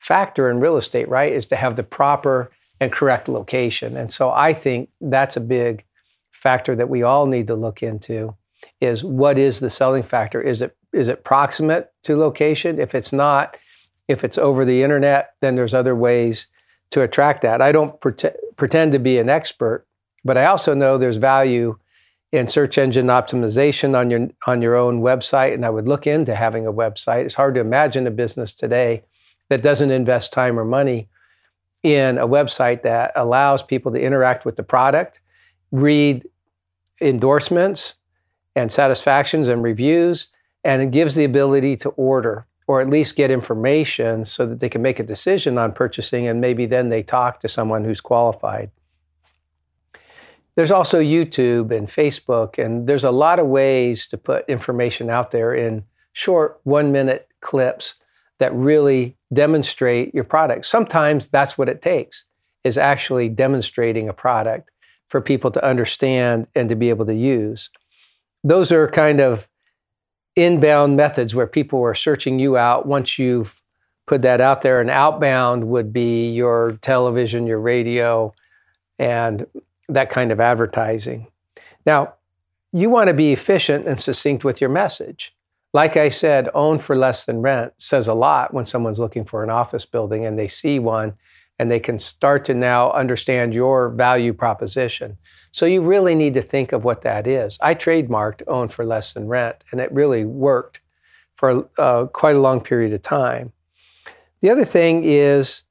factor 0.00 0.50
in 0.50 0.60
real 0.60 0.76
estate, 0.76 1.08
right? 1.08 1.32
Is 1.32 1.46
to 1.46 1.56
have 1.56 1.76
the 1.76 1.82
proper 1.82 2.52
and 2.78 2.92
correct 2.92 3.28
location. 3.28 3.96
And 3.96 4.12
so 4.12 4.30
I 4.30 4.52
think 4.52 4.90
that's 5.00 5.36
a 5.36 5.40
big 5.40 5.84
factor 6.30 6.76
that 6.76 6.90
we 6.90 7.02
all 7.02 7.26
need 7.26 7.46
to 7.46 7.54
look 7.54 7.82
into 7.82 8.34
is 8.80 9.02
what 9.02 9.38
is 9.38 9.60
the 9.60 9.70
selling 9.70 10.02
factor? 10.02 10.40
Is 10.40 10.62
it 10.62 10.76
is 10.92 11.08
it 11.08 11.24
proximate 11.24 11.90
to 12.06 12.16
location? 12.16 12.80
If 12.80 12.94
it's 12.94 13.12
not, 13.12 13.56
if 14.08 14.24
it's 14.24 14.38
over 14.38 14.64
the 14.64 14.82
internet, 14.82 15.34
then 15.40 15.56
there's 15.56 15.74
other 15.74 15.94
ways 15.94 16.46
to 16.90 17.02
attract 17.02 17.42
that. 17.42 17.60
I 17.60 17.72
don't 17.72 18.00
pre- 18.00 18.14
pretend 18.56 18.92
to 18.92 18.98
be 18.98 19.18
an 19.18 19.28
expert, 19.28 19.86
but 20.24 20.38
I 20.38 20.46
also 20.46 20.74
know 20.74 20.98
there's 20.98 21.16
value 21.16 21.78
in 22.32 22.48
search 22.48 22.76
engine 22.76 23.06
optimization 23.06 23.96
on 23.96 24.10
your 24.10 24.28
on 24.46 24.60
your 24.60 24.74
own 24.74 25.00
website 25.00 25.54
and 25.54 25.64
I 25.64 25.70
would 25.70 25.86
look 25.86 26.06
into 26.06 26.34
having 26.34 26.66
a 26.66 26.72
website. 26.72 27.24
It's 27.24 27.34
hard 27.34 27.54
to 27.54 27.60
imagine 27.60 28.06
a 28.06 28.10
business 28.10 28.52
today 28.52 29.04
that 29.48 29.62
doesn't 29.62 29.90
invest 29.90 30.32
time 30.32 30.58
or 30.58 30.64
money 30.64 31.08
in 31.82 32.18
a 32.18 32.26
website 32.26 32.82
that 32.82 33.12
allows 33.14 33.62
people 33.62 33.92
to 33.92 34.00
interact 34.00 34.44
with 34.44 34.56
the 34.56 34.62
product, 34.62 35.20
read 35.70 36.28
endorsements 37.00 37.94
and 38.56 38.72
satisfactions 38.72 39.46
and 39.46 39.62
reviews, 39.62 40.28
and 40.66 40.82
it 40.82 40.90
gives 40.90 41.14
the 41.14 41.24
ability 41.24 41.76
to 41.76 41.90
order 41.90 42.44
or 42.66 42.80
at 42.80 42.90
least 42.90 43.14
get 43.14 43.30
information 43.30 44.24
so 44.24 44.44
that 44.44 44.58
they 44.58 44.68
can 44.68 44.82
make 44.82 44.98
a 44.98 45.04
decision 45.04 45.56
on 45.56 45.72
purchasing 45.72 46.26
and 46.26 46.40
maybe 46.40 46.66
then 46.66 46.88
they 46.88 47.04
talk 47.04 47.38
to 47.38 47.48
someone 47.48 47.84
who's 47.84 48.00
qualified. 48.00 48.68
There's 50.56 50.72
also 50.72 51.00
YouTube 51.00 51.70
and 51.70 51.86
Facebook, 51.86 52.58
and 52.58 52.88
there's 52.88 53.04
a 53.04 53.10
lot 53.10 53.38
of 53.38 53.46
ways 53.46 54.06
to 54.08 54.18
put 54.18 54.48
information 54.48 55.08
out 55.08 55.30
there 55.30 55.54
in 55.54 55.84
short 56.12 56.60
one 56.64 56.90
minute 56.90 57.28
clips 57.40 57.94
that 58.38 58.52
really 58.54 59.16
demonstrate 59.32 60.14
your 60.14 60.24
product. 60.24 60.66
Sometimes 60.66 61.28
that's 61.28 61.56
what 61.56 61.68
it 61.68 61.82
takes 61.82 62.24
is 62.64 62.76
actually 62.76 63.28
demonstrating 63.28 64.08
a 64.08 64.12
product 64.12 64.70
for 65.08 65.20
people 65.20 65.52
to 65.52 65.64
understand 65.64 66.48
and 66.56 66.68
to 66.70 66.74
be 66.74 66.88
able 66.88 67.06
to 67.06 67.14
use. 67.14 67.70
Those 68.42 68.72
are 68.72 68.90
kind 68.90 69.20
of 69.20 69.46
inbound 70.36 70.96
methods 70.96 71.34
where 71.34 71.46
people 71.46 71.82
are 71.82 71.94
searching 71.94 72.38
you 72.38 72.56
out 72.56 72.86
once 72.86 73.18
you've 73.18 73.60
put 74.06 74.22
that 74.22 74.40
out 74.40 74.62
there. 74.62 74.80
And 74.80 74.90
outbound 74.90 75.66
would 75.68 75.92
be 75.92 76.30
your 76.30 76.78
television, 76.82 77.46
your 77.46 77.60
radio, 77.60 78.32
and 78.98 79.46
that 79.88 80.10
kind 80.10 80.30
of 80.30 80.40
advertising. 80.40 81.26
Now, 81.84 82.14
you 82.72 82.90
want 82.90 83.08
to 83.08 83.14
be 83.14 83.32
efficient 83.32 83.86
and 83.86 84.00
succinct 84.00 84.44
with 84.44 84.60
your 84.60 84.70
message. 84.70 85.32
Like 85.72 85.96
I 85.96 86.08
said, 86.08 86.48
own 86.54 86.78
for 86.78 86.96
less 86.96 87.26
than 87.26 87.42
rent 87.42 87.72
says 87.78 88.08
a 88.08 88.14
lot 88.14 88.54
when 88.54 88.66
someone's 88.66 88.98
looking 88.98 89.24
for 89.24 89.42
an 89.42 89.50
office 89.50 89.84
building 89.84 90.24
and 90.24 90.38
they 90.38 90.48
see 90.48 90.78
one 90.78 91.14
and 91.58 91.70
they 91.70 91.80
can 91.80 91.98
start 91.98 92.44
to 92.46 92.54
now 92.54 92.92
understand 92.92 93.54
your 93.54 93.90
value 93.90 94.32
proposition. 94.32 95.16
So 95.56 95.64
you 95.64 95.80
really 95.80 96.14
need 96.14 96.34
to 96.34 96.42
think 96.42 96.72
of 96.72 96.84
what 96.84 97.00
that 97.00 97.26
is. 97.26 97.56
I 97.62 97.74
trademarked 97.74 98.42
own 98.46 98.68
for 98.68 98.84
less 98.84 99.14
than 99.14 99.26
rent, 99.26 99.64
and 99.72 99.80
it 99.80 99.90
really 99.90 100.26
worked 100.26 100.80
for 101.34 101.66
uh, 101.78 102.04
quite 102.12 102.36
a 102.36 102.40
long 102.40 102.60
period 102.60 102.92
of 102.92 103.00
time. 103.00 103.54
The 104.42 104.50
other 104.50 104.66
thing 104.66 105.04
is 105.04 105.62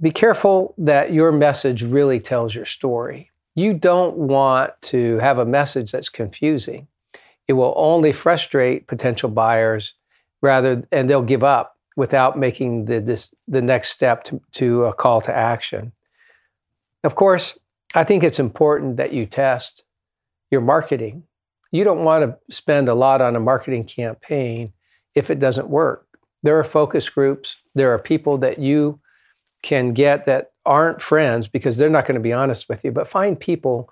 be 0.00 0.12
careful 0.12 0.76
that 0.78 1.12
your 1.12 1.32
message 1.32 1.82
really 1.82 2.20
tells 2.20 2.54
your 2.54 2.66
story. 2.66 3.32
You 3.56 3.74
don't 3.74 4.16
want 4.16 4.70
to 4.82 5.18
have 5.18 5.38
a 5.38 5.44
message 5.44 5.90
that's 5.90 6.08
confusing 6.08 6.86
it 7.48 7.54
will 7.54 7.74
only 7.76 8.12
frustrate 8.12 8.86
potential 8.86 9.28
buyers 9.28 9.94
rather 10.40 10.86
and 10.92 11.10
they'll 11.10 11.22
give 11.22 11.42
up 11.42 11.78
without 11.96 12.38
making 12.38 12.84
the 12.84 13.00
this, 13.00 13.30
the 13.48 13.60
next 13.60 13.90
step 13.90 14.22
to, 14.24 14.40
to 14.52 14.84
a 14.84 14.94
call 14.94 15.20
to 15.20 15.34
action 15.34 15.92
of 17.02 17.14
course 17.14 17.58
i 17.94 18.04
think 18.04 18.22
it's 18.22 18.38
important 18.38 18.96
that 18.96 19.12
you 19.12 19.26
test 19.26 19.84
your 20.50 20.60
marketing 20.60 21.22
you 21.72 21.84
don't 21.84 22.04
want 22.04 22.24
to 22.24 22.54
spend 22.54 22.88
a 22.88 22.94
lot 22.94 23.20
on 23.20 23.36
a 23.36 23.40
marketing 23.40 23.84
campaign 23.84 24.72
if 25.14 25.30
it 25.30 25.38
doesn't 25.38 25.68
work 25.68 26.06
there 26.42 26.58
are 26.58 26.64
focus 26.64 27.08
groups 27.08 27.56
there 27.74 27.92
are 27.92 27.98
people 27.98 28.38
that 28.38 28.58
you 28.58 28.98
can 29.62 29.94
get 29.94 30.26
that 30.26 30.52
aren't 30.66 31.00
friends 31.00 31.48
because 31.48 31.76
they're 31.76 31.88
not 31.90 32.06
going 32.06 32.14
to 32.14 32.20
be 32.20 32.32
honest 32.32 32.68
with 32.68 32.84
you 32.84 32.92
but 32.92 33.08
find 33.08 33.38
people 33.38 33.90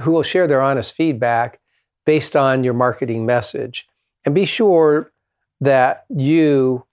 who 0.00 0.10
will 0.10 0.22
share 0.22 0.46
their 0.46 0.60
honest 0.60 0.94
feedback 0.94 1.60
based 2.04 2.36
on 2.36 2.64
your 2.64 2.74
marketing 2.74 3.26
message. 3.26 3.86
And 4.24 4.34
be 4.34 4.44
sure 4.44 5.12
that 5.60 6.04
you 6.08 6.84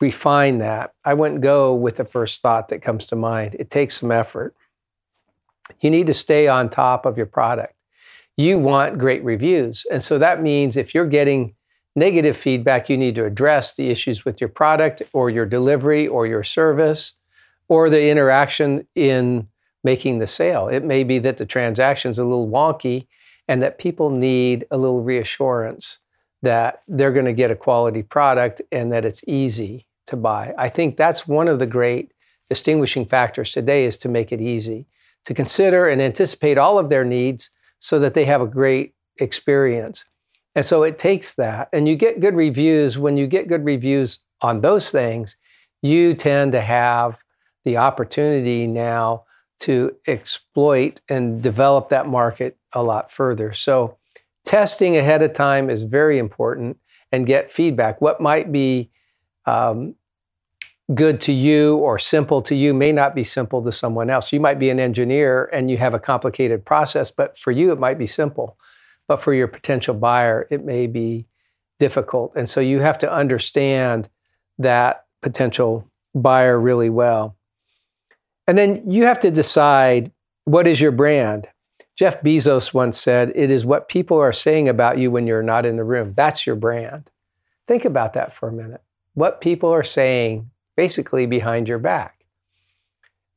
refine 0.00 0.58
that. 0.58 0.92
I 1.04 1.14
wouldn't 1.14 1.40
go 1.40 1.74
with 1.74 1.96
the 1.96 2.04
first 2.04 2.40
thought 2.40 2.68
that 2.68 2.82
comes 2.82 3.06
to 3.06 3.16
mind. 3.16 3.56
It 3.58 3.70
takes 3.70 3.98
some 3.98 4.12
effort. 4.12 4.54
You 5.80 5.90
need 5.90 6.06
to 6.08 6.14
stay 6.14 6.48
on 6.48 6.68
top 6.68 7.06
of 7.06 7.16
your 7.16 7.26
product. 7.26 7.74
You 8.36 8.58
want 8.58 8.98
great 8.98 9.24
reviews. 9.24 9.84
And 9.90 10.02
so 10.02 10.18
that 10.18 10.42
means 10.42 10.76
if 10.76 10.94
you're 10.94 11.06
getting 11.06 11.54
negative 11.96 12.36
feedback, 12.36 12.88
you 12.88 12.96
need 12.96 13.16
to 13.16 13.24
address 13.24 13.74
the 13.74 13.90
issues 13.90 14.24
with 14.24 14.40
your 14.40 14.48
product 14.48 15.02
or 15.12 15.30
your 15.30 15.46
delivery 15.46 16.06
or 16.06 16.26
your 16.26 16.44
service 16.44 17.14
or 17.68 17.90
the 17.90 18.08
interaction 18.08 18.86
in 18.94 19.48
making 19.84 20.18
the 20.18 20.26
sale. 20.26 20.68
It 20.68 20.84
may 20.84 21.04
be 21.04 21.18
that 21.20 21.36
the 21.36 21.46
transaction 21.46 22.10
is 22.10 22.18
a 22.18 22.24
little 22.24 22.48
wonky 22.48 23.06
and 23.48 23.62
that 23.62 23.78
people 23.78 24.10
need 24.10 24.66
a 24.70 24.76
little 24.76 25.02
reassurance 25.02 25.98
that 26.42 26.82
they're 26.86 27.12
going 27.12 27.24
to 27.24 27.32
get 27.32 27.50
a 27.50 27.56
quality 27.56 28.02
product 28.02 28.62
and 28.70 28.92
that 28.92 29.04
it's 29.04 29.22
easy 29.26 29.86
to 30.06 30.16
buy. 30.16 30.54
I 30.56 30.68
think 30.68 30.96
that's 30.96 31.26
one 31.26 31.48
of 31.48 31.58
the 31.58 31.66
great 31.66 32.12
distinguishing 32.48 33.04
factors 33.04 33.52
today 33.52 33.84
is 33.84 33.96
to 33.98 34.08
make 34.08 34.32
it 34.32 34.40
easy 34.40 34.86
to 35.28 35.34
consider 35.34 35.86
and 35.86 36.00
anticipate 36.00 36.56
all 36.56 36.78
of 36.78 36.88
their 36.88 37.04
needs 37.04 37.50
so 37.80 37.98
that 37.98 38.14
they 38.14 38.24
have 38.24 38.40
a 38.40 38.46
great 38.46 38.94
experience. 39.18 40.06
And 40.54 40.64
so 40.64 40.84
it 40.84 40.98
takes 40.98 41.34
that 41.34 41.68
and 41.70 41.86
you 41.86 41.96
get 41.96 42.22
good 42.22 42.34
reviews 42.34 42.96
when 42.96 43.18
you 43.18 43.26
get 43.26 43.46
good 43.46 43.62
reviews 43.62 44.20
on 44.40 44.62
those 44.62 44.90
things, 44.90 45.36
you 45.82 46.14
tend 46.14 46.52
to 46.52 46.62
have 46.62 47.18
the 47.66 47.76
opportunity 47.76 48.66
now 48.66 49.24
to 49.60 49.94
exploit 50.06 51.02
and 51.10 51.42
develop 51.42 51.90
that 51.90 52.06
market 52.06 52.56
a 52.72 52.82
lot 52.82 53.12
further. 53.12 53.52
So, 53.52 53.98
testing 54.46 54.96
ahead 54.96 55.22
of 55.22 55.34
time 55.34 55.68
is 55.68 55.82
very 55.82 56.18
important 56.18 56.78
and 57.12 57.26
get 57.26 57.52
feedback. 57.52 58.00
What 58.00 58.18
might 58.18 58.50
be 58.50 58.90
um, 59.44 59.94
good 60.94 61.20
to 61.20 61.32
you 61.32 61.76
or 61.76 61.98
simple 61.98 62.40
to 62.42 62.54
you 62.54 62.72
may 62.72 62.92
not 62.92 63.14
be 63.14 63.24
simple 63.24 63.62
to 63.62 63.72
someone 63.72 64.08
else. 64.08 64.32
You 64.32 64.40
might 64.40 64.58
be 64.58 64.70
an 64.70 64.80
engineer 64.80 65.44
and 65.52 65.70
you 65.70 65.76
have 65.76 65.94
a 65.94 65.98
complicated 65.98 66.64
process, 66.64 67.10
but 67.10 67.38
for 67.38 67.50
you, 67.50 67.72
it 67.72 67.78
might 67.78 67.98
be 67.98 68.06
simple. 68.06 68.56
But 69.06 69.22
for 69.22 69.34
your 69.34 69.48
potential 69.48 69.94
buyer, 69.94 70.46
it 70.50 70.64
may 70.64 70.86
be 70.86 71.26
difficult. 71.78 72.32
And 72.36 72.48
so 72.48 72.60
you 72.60 72.80
have 72.80 72.98
to 72.98 73.12
understand 73.12 74.08
that 74.58 75.04
potential 75.22 75.88
buyer 76.14 76.58
really 76.58 76.90
well. 76.90 77.36
And 78.46 78.56
then 78.56 78.90
you 78.90 79.04
have 79.04 79.20
to 79.20 79.30
decide 79.30 80.10
what 80.44 80.66
is 80.66 80.80
your 80.80 80.92
brand. 80.92 81.48
Jeff 81.96 82.22
Bezos 82.22 82.72
once 82.72 82.98
said, 82.98 83.32
It 83.34 83.50
is 83.50 83.66
what 83.66 83.88
people 83.88 84.18
are 84.18 84.32
saying 84.32 84.68
about 84.68 84.98
you 84.98 85.10
when 85.10 85.26
you're 85.26 85.42
not 85.42 85.66
in 85.66 85.76
the 85.76 85.84
room. 85.84 86.14
That's 86.16 86.46
your 86.46 86.56
brand. 86.56 87.10
Think 87.66 87.84
about 87.84 88.14
that 88.14 88.34
for 88.34 88.48
a 88.48 88.52
minute. 88.52 88.80
What 89.14 89.40
people 89.40 89.70
are 89.70 89.82
saying 89.82 90.50
basically 90.78 91.26
behind 91.26 91.66
your 91.66 91.80
back. 91.80 92.24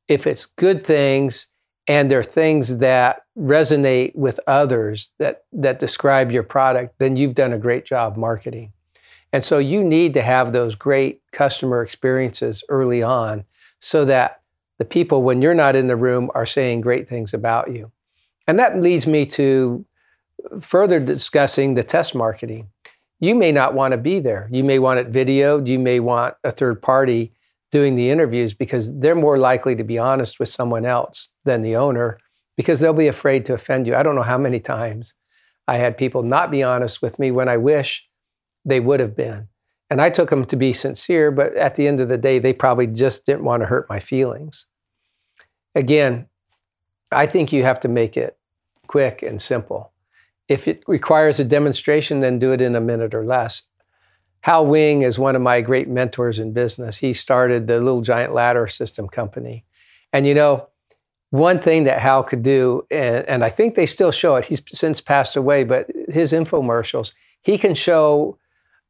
If 0.07 0.27
it's 0.27 0.45
good 0.45 0.85
things 0.85 1.47
and 1.87 2.11
they're 2.11 2.23
things 2.23 2.77
that 2.77 3.23
resonate 3.35 4.13
with 4.13 4.39
others 4.45 5.09
that, 5.17 5.45
that 5.51 5.79
describe 5.79 6.29
your 6.29 6.43
product, 6.43 6.93
then 6.99 7.15
you've 7.15 7.33
done 7.33 7.51
a 7.51 7.57
great 7.57 7.83
job 7.83 8.15
marketing. 8.15 8.71
And 9.33 9.43
so 9.43 9.57
you 9.57 9.83
need 9.83 10.13
to 10.13 10.21
have 10.21 10.53
those 10.53 10.75
great 10.75 11.19
customer 11.31 11.81
experiences 11.81 12.63
early 12.69 13.01
on 13.01 13.43
so 13.79 14.05
that 14.05 14.41
the 14.77 14.85
people, 14.85 15.23
when 15.23 15.41
you're 15.41 15.55
not 15.55 15.75
in 15.75 15.87
the 15.87 15.95
room, 15.95 16.29
are 16.35 16.45
saying 16.45 16.81
great 16.81 17.09
things 17.09 17.33
about 17.33 17.73
you. 17.73 17.91
And 18.45 18.59
that 18.59 18.79
leads 18.79 19.07
me 19.07 19.25
to 19.25 19.83
further 20.61 20.99
discussing 20.99 21.73
the 21.73 21.83
test 21.83 22.13
marketing 22.13 22.67
you 23.21 23.35
may 23.35 23.51
not 23.51 23.75
want 23.75 23.91
to 23.93 23.97
be 23.97 24.19
there. 24.19 24.49
You 24.51 24.63
may 24.63 24.79
want 24.79 24.99
it 24.99 25.11
videoed. 25.11 25.67
You 25.67 25.79
may 25.79 25.99
want 25.99 26.35
a 26.43 26.51
third 26.51 26.81
party 26.81 27.31
doing 27.71 27.95
the 27.95 28.09
interviews 28.09 28.53
because 28.53 28.93
they're 28.99 29.15
more 29.15 29.37
likely 29.37 29.75
to 29.75 29.83
be 29.83 29.97
honest 29.97 30.39
with 30.39 30.49
someone 30.49 30.85
else 30.85 31.29
than 31.45 31.61
the 31.61 31.75
owner 31.75 32.17
because 32.57 32.79
they'll 32.79 32.93
be 32.93 33.07
afraid 33.07 33.45
to 33.45 33.53
offend 33.53 33.87
you. 33.87 33.95
I 33.95 34.03
don't 34.03 34.15
know 34.15 34.23
how 34.23 34.39
many 34.39 34.59
times 34.59 35.13
I 35.67 35.77
had 35.77 35.97
people 35.97 36.23
not 36.23 36.51
be 36.51 36.63
honest 36.63 37.01
with 37.01 37.17
me 37.19 37.31
when 37.31 37.47
I 37.47 37.57
wish 37.57 38.03
they 38.65 38.79
would 38.79 38.99
have 38.99 39.15
been. 39.15 39.47
And 39.89 40.01
I 40.01 40.09
took 40.09 40.29
them 40.29 40.45
to 40.45 40.55
be 40.55 40.73
sincere, 40.73 41.31
but 41.31 41.55
at 41.55 41.75
the 41.75 41.87
end 41.87 41.99
of 41.99 42.09
the 42.09 42.17
day, 42.17 42.39
they 42.39 42.53
probably 42.53 42.87
just 42.87 43.25
didn't 43.25 43.43
want 43.43 43.61
to 43.61 43.67
hurt 43.67 43.89
my 43.89 43.99
feelings. 43.99 44.65
Again, 45.75 46.27
I 47.11 47.27
think 47.27 47.51
you 47.51 47.63
have 47.63 47.79
to 47.81 47.87
make 47.87 48.17
it 48.17 48.37
quick 48.87 49.21
and 49.21 49.41
simple. 49.41 49.90
If 50.51 50.67
it 50.67 50.83
requires 50.85 51.39
a 51.39 51.45
demonstration, 51.45 52.19
then 52.19 52.37
do 52.37 52.51
it 52.51 52.61
in 52.61 52.75
a 52.75 52.81
minute 52.81 53.13
or 53.13 53.25
less. 53.25 53.63
Hal 54.41 54.65
Wing 54.65 55.03
is 55.03 55.17
one 55.17 55.35
of 55.35 55.41
my 55.41 55.61
great 55.61 55.87
mentors 55.87 56.39
in 56.39 56.51
business. 56.51 56.97
He 56.97 57.13
started 57.13 57.67
the 57.67 57.79
Little 57.79 58.01
Giant 58.01 58.33
Ladder 58.33 58.67
System 58.67 59.07
Company. 59.07 59.63
And 60.11 60.27
you 60.27 60.33
know, 60.33 60.67
one 61.29 61.61
thing 61.61 61.85
that 61.85 62.01
Hal 62.01 62.23
could 62.23 62.43
do, 62.43 62.85
and, 62.91 63.25
and 63.29 63.45
I 63.45 63.49
think 63.49 63.75
they 63.75 63.85
still 63.85 64.11
show 64.11 64.35
it, 64.35 64.45
he's 64.45 64.61
since 64.73 64.99
passed 64.99 65.37
away, 65.37 65.63
but 65.63 65.87
his 66.09 66.33
infomercials, 66.33 67.13
he 67.41 67.57
can 67.57 67.73
show 67.73 68.37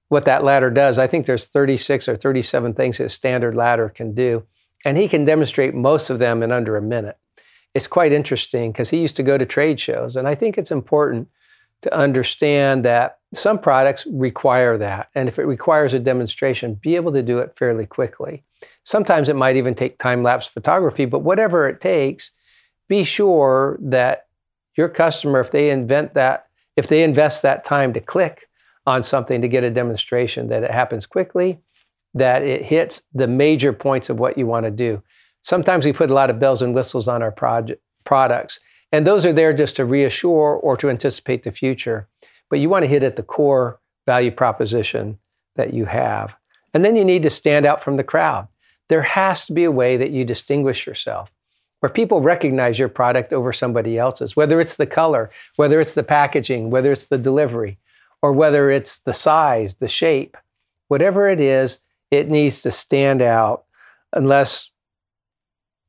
what 0.07 0.25
that 0.25 0.43
ladder 0.43 0.71
does. 0.71 0.97
I 0.97 1.05
think 1.05 1.25
there's 1.27 1.45
36 1.45 2.07
or 2.07 2.15
37 2.15 2.73
things 2.73 2.99
a 2.99 3.07
standard 3.09 3.55
ladder 3.55 3.89
can 3.89 4.15
do. 4.15 4.43
And 4.83 4.97
he 4.97 5.07
can 5.07 5.25
demonstrate 5.25 5.75
most 5.75 6.09
of 6.09 6.17
them 6.17 6.41
in 6.41 6.51
under 6.51 6.75
a 6.75 6.81
minute. 6.81 7.17
It's 7.75 7.87
quite 7.87 8.11
interesting 8.11 8.71
because 8.71 8.89
he 8.89 8.97
used 8.97 9.15
to 9.17 9.23
go 9.23 9.37
to 9.37 9.45
trade 9.45 9.79
shows. 9.79 10.15
And 10.15 10.27
I 10.27 10.33
think 10.33 10.57
it's 10.57 10.71
important 10.71 11.29
to 11.81 11.95
understand 11.95 12.85
that 12.85 13.19
some 13.33 13.59
products 13.59 14.05
require 14.11 14.77
that. 14.77 15.09
And 15.15 15.27
if 15.27 15.39
it 15.39 15.45
requires 15.45 15.93
a 15.93 15.99
demonstration, 15.99 16.75
be 16.75 16.95
able 16.95 17.13
to 17.13 17.23
do 17.23 17.39
it 17.39 17.55
fairly 17.57 17.85
quickly. 17.85 18.43
Sometimes 18.83 19.29
it 19.29 19.35
might 19.35 19.55
even 19.55 19.73
take 19.73 19.97
time 19.97 20.23
lapse 20.23 20.47
photography, 20.47 21.05
but 21.05 21.19
whatever 21.19 21.67
it 21.67 21.81
takes, 21.81 22.31
be 22.87 23.03
sure 23.03 23.79
that 23.81 24.27
your 24.75 24.89
customer, 24.89 25.39
if 25.39 25.51
they 25.51 25.69
invent 25.69 26.13
that, 26.13 26.47
if 26.75 26.87
they 26.87 27.03
invest 27.03 27.41
that 27.41 27.63
time 27.63 27.93
to 27.93 27.99
click 27.99 28.47
on 28.85 29.03
something 29.03 29.41
to 29.41 29.47
get 29.47 29.63
a 29.63 29.69
demonstration, 29.69 30.49
that 30.49 30.63
it 30.63 30.71
happens 30.71 31.05
quickly, 31.05 31.59
that 32.13 32.43
it 32.43 32.65
hits 32.65 33.01
the 33.13 33.27
major 33.27 33.71
points 33.71 34.09
of 34.09 34.19
what 34.19 34.37
you 34.37 34.45
want 34.45 34.65
to 34.65 34.71
do. 34.71 35.01
Sometimes 35.43 35.85
we 35.85 35.93
put 35.93 36.09
a 36.09 36.13
lot 36.13 36.29
of 36.29 36.39
bells 36.39 36.61
and 36.61 36.73
whistles 36.73 37.07
on 37.07 37.21
our 37.21 37.31
products 37.31 38.59
and 38.91 39.07
those 39.07 39.25
are 39.25 39.33
there 39.33 39.53
just 39.53 39.75
to 39.77 39.85
reassure 39.85 40.55
or 40.55 40.75
to 40.77 40.89
anticipate 40.89 41.43
the 41.43 41.51
future. 41.51 42.07
But 42.49 42.59
you 42.59 42.69
want 42.69 42.83
to 42.83 42.89
hit 42.89 43.03
at 43.03 43.15
the 43.15 43.23
core 43.23 43.79
value 44.05 44.31
proposition 44.31 45.17
that 45.55 45.73
you 45.73 45.85
have. 45.85 46.33
And 46.73 46.83
then 46.83 46.95
you 46.95 47.05
need 47.05 47.23
to 47.23 47.29
stand 47.29 47.65
out 47.65 47.83
from 47.83 47.97
the 47.97 48.03
crowd. 48.03 48.47
There 48.89 49.01
has 49.01 49.45
to 49.45 49.53
be 49.53 49.63
a 49.63 49.71
way 49.71 49.97
that 49.97 50.11
you 50.11 50.25
distinguish 50.25 50.85
yourself, 50.85 51.31
where 51.79 51.89
people 51.89 52.21
recognize 52.21 52.77
your 52.77 52.89
product 52.89 53.31
over 53.31 53.53
somebody 53.53 53.97
else's, 53.97 54.35
whether 54.35 54.59
it's 54.59 54.75
the 54.75 54.85
color, 54.85 55.31
whether 55.55 55.79
it's 55.79 55.93
the 55.93 56.03
packaging, 56.03 56.69
whether 56.69 56.91
it's 56.91 57.05
the 57.05 57.17
delivery, 57.17 57.77
or 58.21 58.33
whether 58.33 58.69
it's 58.69 58.99
the 59.01 59.13
size, 59.13 59.75
the 59.75 59.87
shape. 59.87 60.35
Whatever 60.89 61.29
it 61.29 61.39
is, 61.39 61.79
it 62.11 62.29
needs 62.29 62.61
to 62.61 62.71
stand 62.71 63.21
out 63.21 63.63
unless 64.13 64.69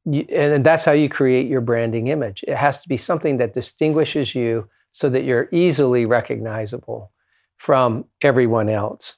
and 0.04 0.64
that's 0.64 0.84
how 0.84 0.92
you 0.92 1.08
create 1.08 1.46
your 1.46 1.60
branding 1.60 2.08
image. 2.08 2.44
It 2.48 2.56
has 2.56 2.80
to 2.80 2.88
be 2.88 2.96
something 2.96 3.36
that 3.38 3.54
distinguishes 3.54 4.34
you 4.34 4.68
so 4.90 5.08
that 5.08 5.24
you're 5.24 5.48
easily 5.52 6.06
recognizable 6.06 7.12
from 7.56 8.04
everyone 8.22 8.68
else. 8.68 9.14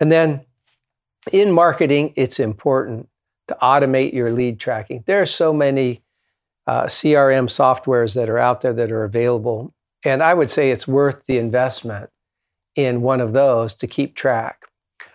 And 0.00 0.10
then 0.10 0.44
in 1.30 1.52
marketing, 1.52 2.12
it's 2.16 2.40
important 2.40 3.08
to 3.48 3.56
automate 3.62 4.12
your 4.12 4.32
lead 4.32 4.58
tracking. 4.58 5.04
There 5.06 5.22
are 5.22 5.26
so 5.26 5.52
many 5.52 6.02
uh, 6.66 6.84
CRM 6.84 7.46
softwares 7.46 8.14
that 8.14 8.28
are 8.28 8.38
out 8.38 8.60
there 8.60 8.72
that 8.72 8.90
are 8.90 9.04
available. 9.04 9.72
And 10.04 10.22
I 10.22 10.34
would 10.34 10.50
say 10.50 10.70
it's 10.70 10.88
worth 10.88 11.24
the 11.26 11.38
investment 11.38 12.10
in 12.74 13.02
one 13.02 13.20
of 13.20 13.32
those 13.32 13.74
to 13.74 13.86
keep 13.86 14.16
track. 14.16 14.62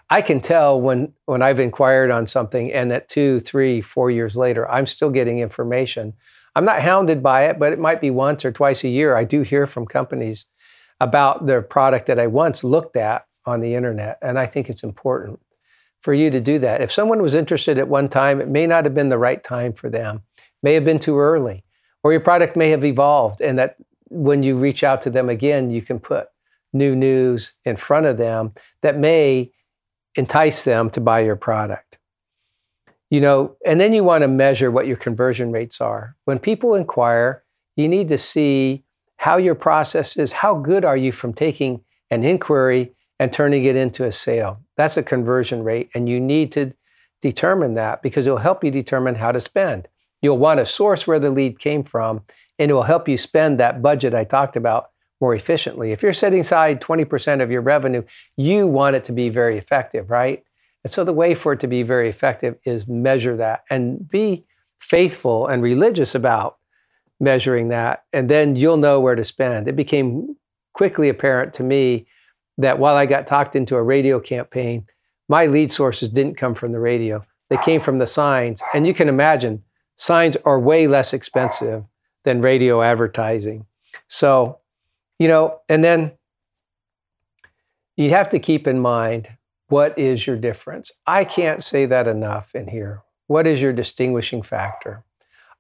I 0.10 0.22
can 0.22 0.40
tell 0.40 0.80
when 0.80 1.14
when 1.26 1.42
I've 1.42 1.60
inquired 1.60 2.12
on 2.12 2.28
something 2.28 2.72
and 2.72 2.92
that 2.92 3.10
two, 3.10 3.40
three, 3.42 3.82
four 3.82 4.10
years 4.10 4.38
later, 4.38 4.70
I'm 4.70 4.86
still 4.86 5.10
getting 5.10 5.40
information. 5.40 6.14
I'm 6.56 6.66
not 6.66 6.82
hounded 6.82 7.22
by 7.22 7.46
it, 7.46 7.60
but 7.60 7.74
it 7.74 7.80
might 7.80 8.02
be 8.02 8.10
once 8.10 8.46
or 8.46 8.52
twice 8.52 8.84
a 8.84 8.90
year. 8.90 9.16
I 9.16 9.26
do 9.26 9.42
hear 9.42 9.68
from 9.68 9.86
companies 9.86 10.46
about 11.00 11.46
their 11.46 11.62
product 11.62 12.08
that 12.08 12.20
I 12.20 12.28
once 12.28 12.64
looked 12.64 12.96
at 12.98 13.26
on 13.46 13.62
the 13.62 13.76
internet. 13.76 14.18
And 14.22 14.40
I 14.40 14.46
think 14.46 14.70
it's 14.70 14.84
important 14.84 15.40
for 16.02 16.14
you 16.14 16.30
to 16.32 16.40
do 16.40 16.58
that. 16.60 16.82
If 16.82 16.92
someone 16.92 17.22
was 17.22 17.34
interested 17.34 17.78
at 17.78 17.88
one 17.88 18.10
time, 18.10 18.42
it 18.42 18.48
may 18.48 18.66
not 18.66 18.86
have 18.86 18.96
been 18.96 19.10
the 19.10 19.18
right 19.18 19.44
time 19.44 19.74
for 19.74 19.90
them, 19.90 20.22
may 20.64 20.74
have 20.74 20.86
been 20.86 21.00
too 21.00 21.20
early, 21.20 21.64
or 22.04 22.12
your 22.12 22.22
product 22.22 22.56
may 22.56 22.70
have 22.70 22.86
evolved. 22.86 23.42
And 23.42 23.60
that 23.60 23.76
when 24.10 24.42
you 24.42 24.58
reach 24.58 24.84
out 24.84 25.02
to 25.04 25.10
them 25.10 25.30
again, 25.30 25.70
you 25.70 25.82
can 25.82 26.00
put 26.00 26.28
new 26.74 26.96
news 26.96 27.54
in 27.66 27.78
front 27.78 28.06
of 28.06 28.18
them 28.18 28.54
that 28.82 28.98
may 28.98 29.52
entice 30.18 30.64
them 30.64 30.90
to 30.90 31.00
buy 31.00 31.22
your 31.22 31.36
product. 31.36 31.98
You 33.10 33.22
know, 33.22 33.56
and 33.66 33.80
then 33.80 33.94
you 33.94 34.04
want 34.04 34.24
to 34.24 34.28
measure 34.28 34.70
what 34.70 34.88
your 34.88 34.98
conversion 34.98 35.52
rates 35.52 35.80
are. 35.80 36.16
When 36.26 36.40
people 36.40 36.76
inquire, 36.76 37.44
you 37.78 37.88
need 37.88 38.10
to 38.10 38.18
see 38.18 38.84
how 39.16 39.38
your 39.38 39.56
process 39.56 40.18
is. 40.18 40.32
How 40.32 40.56
good 40.56 40.84
are 40.84 40.98
you 40.98 41.12
from 41.12 41.34
taking 41.34 41.82
an 42.12 42.24
inquiry 42.26 42.92
and 43.20 43.32
turning 43.32 43.64
it 43.64 43.78
into 43.78 44.06
a 44.06 44.12
sale? 44.12 44.60
That's 44.76 44.98
a 44.98 45.04
conversion 45.04 45.64
rate, 45.64 45.90
and 45.96 46.10
you 46.10 46.20
need 46.20 46.52
to 46.54 46.74
determine 47.22 47.76
that 47.76 48.02
because 48.02 48.28
it 48.28 48.30
will 48.30 48.38
help 48.38 48.64
you 48.64 48.72
determine 48.72 49.16
how 49.16 49.32
to 49.32 49.40
spend. 49.40 49.88
You'll 50.22 50.38
want 50.38 50.60
to 50.60 50.66
source 50.66 51.08
where 51.08 51.20
the 51.20 51.32
lead 51.32 51.60
came 51.60 51.84
from, 51.84 52.24
and 52.60 52.70
it 52.70 52.74
will 52.74 52.84
help 52.84 53.08
you 53.08 53.18
spend 53.18 53.60
that 53.60 53.82
budget 53.82 54.14
I 54.14 54.24
talked 54.24 54.56
about 54.56 54.90
more 55.20 55.36
efficiently. 55.36 55.92
If 55.92 56.04
you're 56.04 56.14
setting 56.14 56.40
aside 56.40 56.82
20% 56.82 57.42
of 57.42 57.52
your 57.52 57.62
revenue, 57.62 58.04
you 58.36 58.68
want 58.68 58.96
it 58.96 59.04
to 59.06 59.12
be 59.12 59.30
very 59.30 59.58
effective, 59.58 60.10
right? 60.10 60.44
And 60.84 60.92
so 60.94 61.04
the 61.04 61.14
way 61.14 61.34
for 61.34 61.54
it 61.54 61.60
to 61.62 61.68
be 61.68 61.84
very 61.84 62.10
effective 62.10 62.58
is 62.66 62.88
measure 62.88 63.36
that 63.38 63.64
and 63.70 64.08
be 64.08 64.46
faithful 64.80 65.48
and 65.48 65.62
religious 65.64 66.16
about 66.16 66.58
measuring 67.20 67.70
that. 67.70 68.04
And 68.14 68.30
then 68.30 68.56
you'll 68.56 68.78
know 68.78 69.00
where 69.00 69.16
to 69.16 69.26
spend. 69.26 69.68
It 69.68 69.76
became 69.76 70.36
quickly 70.74 71.10
apparent 71.10 71.54
to 71.56 71.64
me 71.64 72.08
that 72.60 72.80
while 72.80 72.96
I 72.96 73.06
got 73.06 73.28
talked 73.28 73.56
into 73.56 73.76
a 73.76 73.84
radio 73.84 74.20
campaign, 74.20 74.86
my 75.30 75.48
lead 75.48 75.72
sources 75.72 76.10
didn't 76.10 76.38
come 76.38 76.56
from 76.56 76.72
the 76.72 76.80
radio. 76.80 77.24
They 77.50 77.58
came 77.58 77.82
from 77.82 77.98
the 77.98 78.08
signs. 78.08 78.62
And 78.74 78.86
you 78.86 78.94
can 78.94 79.10
imagine 79.10 79.64
signs 79.96 80.38
are 80.46 80.60
way 80.60 80.88
less 80.88 81.14
expensive 81.14 81.84
than 82.24 82.42
radio 82.42 82.82
advertising. 82.82 83.66
So 84.08 84.60
you 85.20 85.28
know, 85.28 85.60
and 85.70 85.84
then 85.84 86.12
you 87.96 88.12
have 88.12 88.30
to 88.30 88.40
keep 88.40 88.68
in 88.68 88.80
mind 88.80 89.30
what 89.70 89.98
is 89.98 90.26
your 90.26 90.38
difference. 90.38 90.92
I 91.06 91.26
can't 91.26 91.64
say 91.64 91.86
that 91.88 92.08
enough 92.08 92.56
in 92.56 92.68
here. 92.68 93.04
What 93.28 93.48
is 93.48 93.62
your 93.62 93.74
distinguishing 93.74 94.42
factor? 94.42 95.04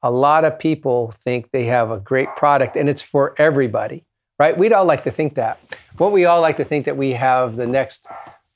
A 0.03 0.11
lot 0.11 0.45
of 0.45 0.59
people 0.59 1.11
think 1.11 1.51
they 1.51 1.65
have 1.65 1.91
a 1.91 1.99
great 1.99 2.29
product 2.35 2.77
and 2.77 2.87
it's 2.87 3.01
for 3.01 3.35
everybody, 3.37 4.05
right? 4.39 4.57
We'd 4.57 4.71
all 4.71 4.85
like 4.85 5.03
to 5.03 5.11
think 5.11 5.35
that. 5.35 5.59
What 5.97 6.11
we 6.11 6.25
all 6.25 6.39
like 6.39 6.57
to 6.57 6.63
think 6.63 6.85
that 6.85 6.95
we 6.95 7.11
have 7.11 7.55
the 7.55 7.67
next 7.67 8.05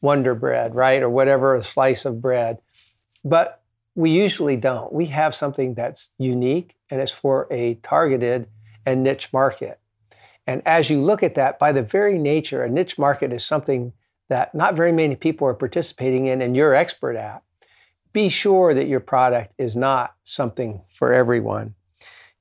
Wonder 0.02 0.36
Bread, 0.36 0.76
right? 0.76 1.02
Or 1.02 1.10
whatever 1.10 1.56
a 1.56 1.64
slice 1.64 2.06
of 2.06 2.22
bread. 2.22 2.60
but 3.26 3.58
we 3.94 4.10
usually 4.10 4.56
don't. 4.56 4.94
We 4.94 5.08
have 5.08 5.36
something 5.36 5.74
that's 5.74 6.10
unique 6.18 6.78
and 6.90 7.02
it's 7.02 7.12
for 7.12 7.46
a 7.52 7.74
targeted 7.76 8.48
and 8.86 9.04
niche 9.04 9.28
market. 9.34 9.81
And 10.52 10.62
as 10.66 10.90
you 10.90 11.02
look 11.02 11.24
at 11.24 11.36
that, 11.36 11.60
by 11.60 11.72
the 11.72 11.82
very 11.82 12.18
nature, 12.18 12.62
a 12.62 12.70
niche 12.70 12.98
market 12.98 13.32
is 13.32 13.46
something 13.46 13.94
that 14.28 14.54
not 14.54 14.76
very 14.76 14.92
many 14.92 15.16
people 15.16 15.48
are 15.48 15.54
participating 15.54 16.28
in 16.28 16.42
and 16.42 16.58
you're 16.58 16.76
expert 16.76 17.16
at. 17.16 17.42
Be 18.12 18.28
sure 18.28 18.74
that 18.74 18.90
your 18.90 19.00
product 19.00 19.54
is 19.58 19.78
not 19.78 20.14
something 20.26 20.82
for 20.94 21.14
everyone. 21.14 21.74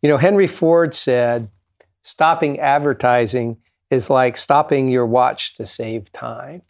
You 0.02 0.08
know, 0.08 0.16
Henry 0.16 0.48
Ford 0.48 0.92
said, 0.92 1.50
stopping 2.02 2.58
advertising 2.58 3.58
is 3.90 4.10
like 4.10 4.36
stopping 4.38 4.88
your 4.88 5.06
watch 5.06 5.54
to 5.54 5.64
save 5.64 6.10
time. 6.10 6.62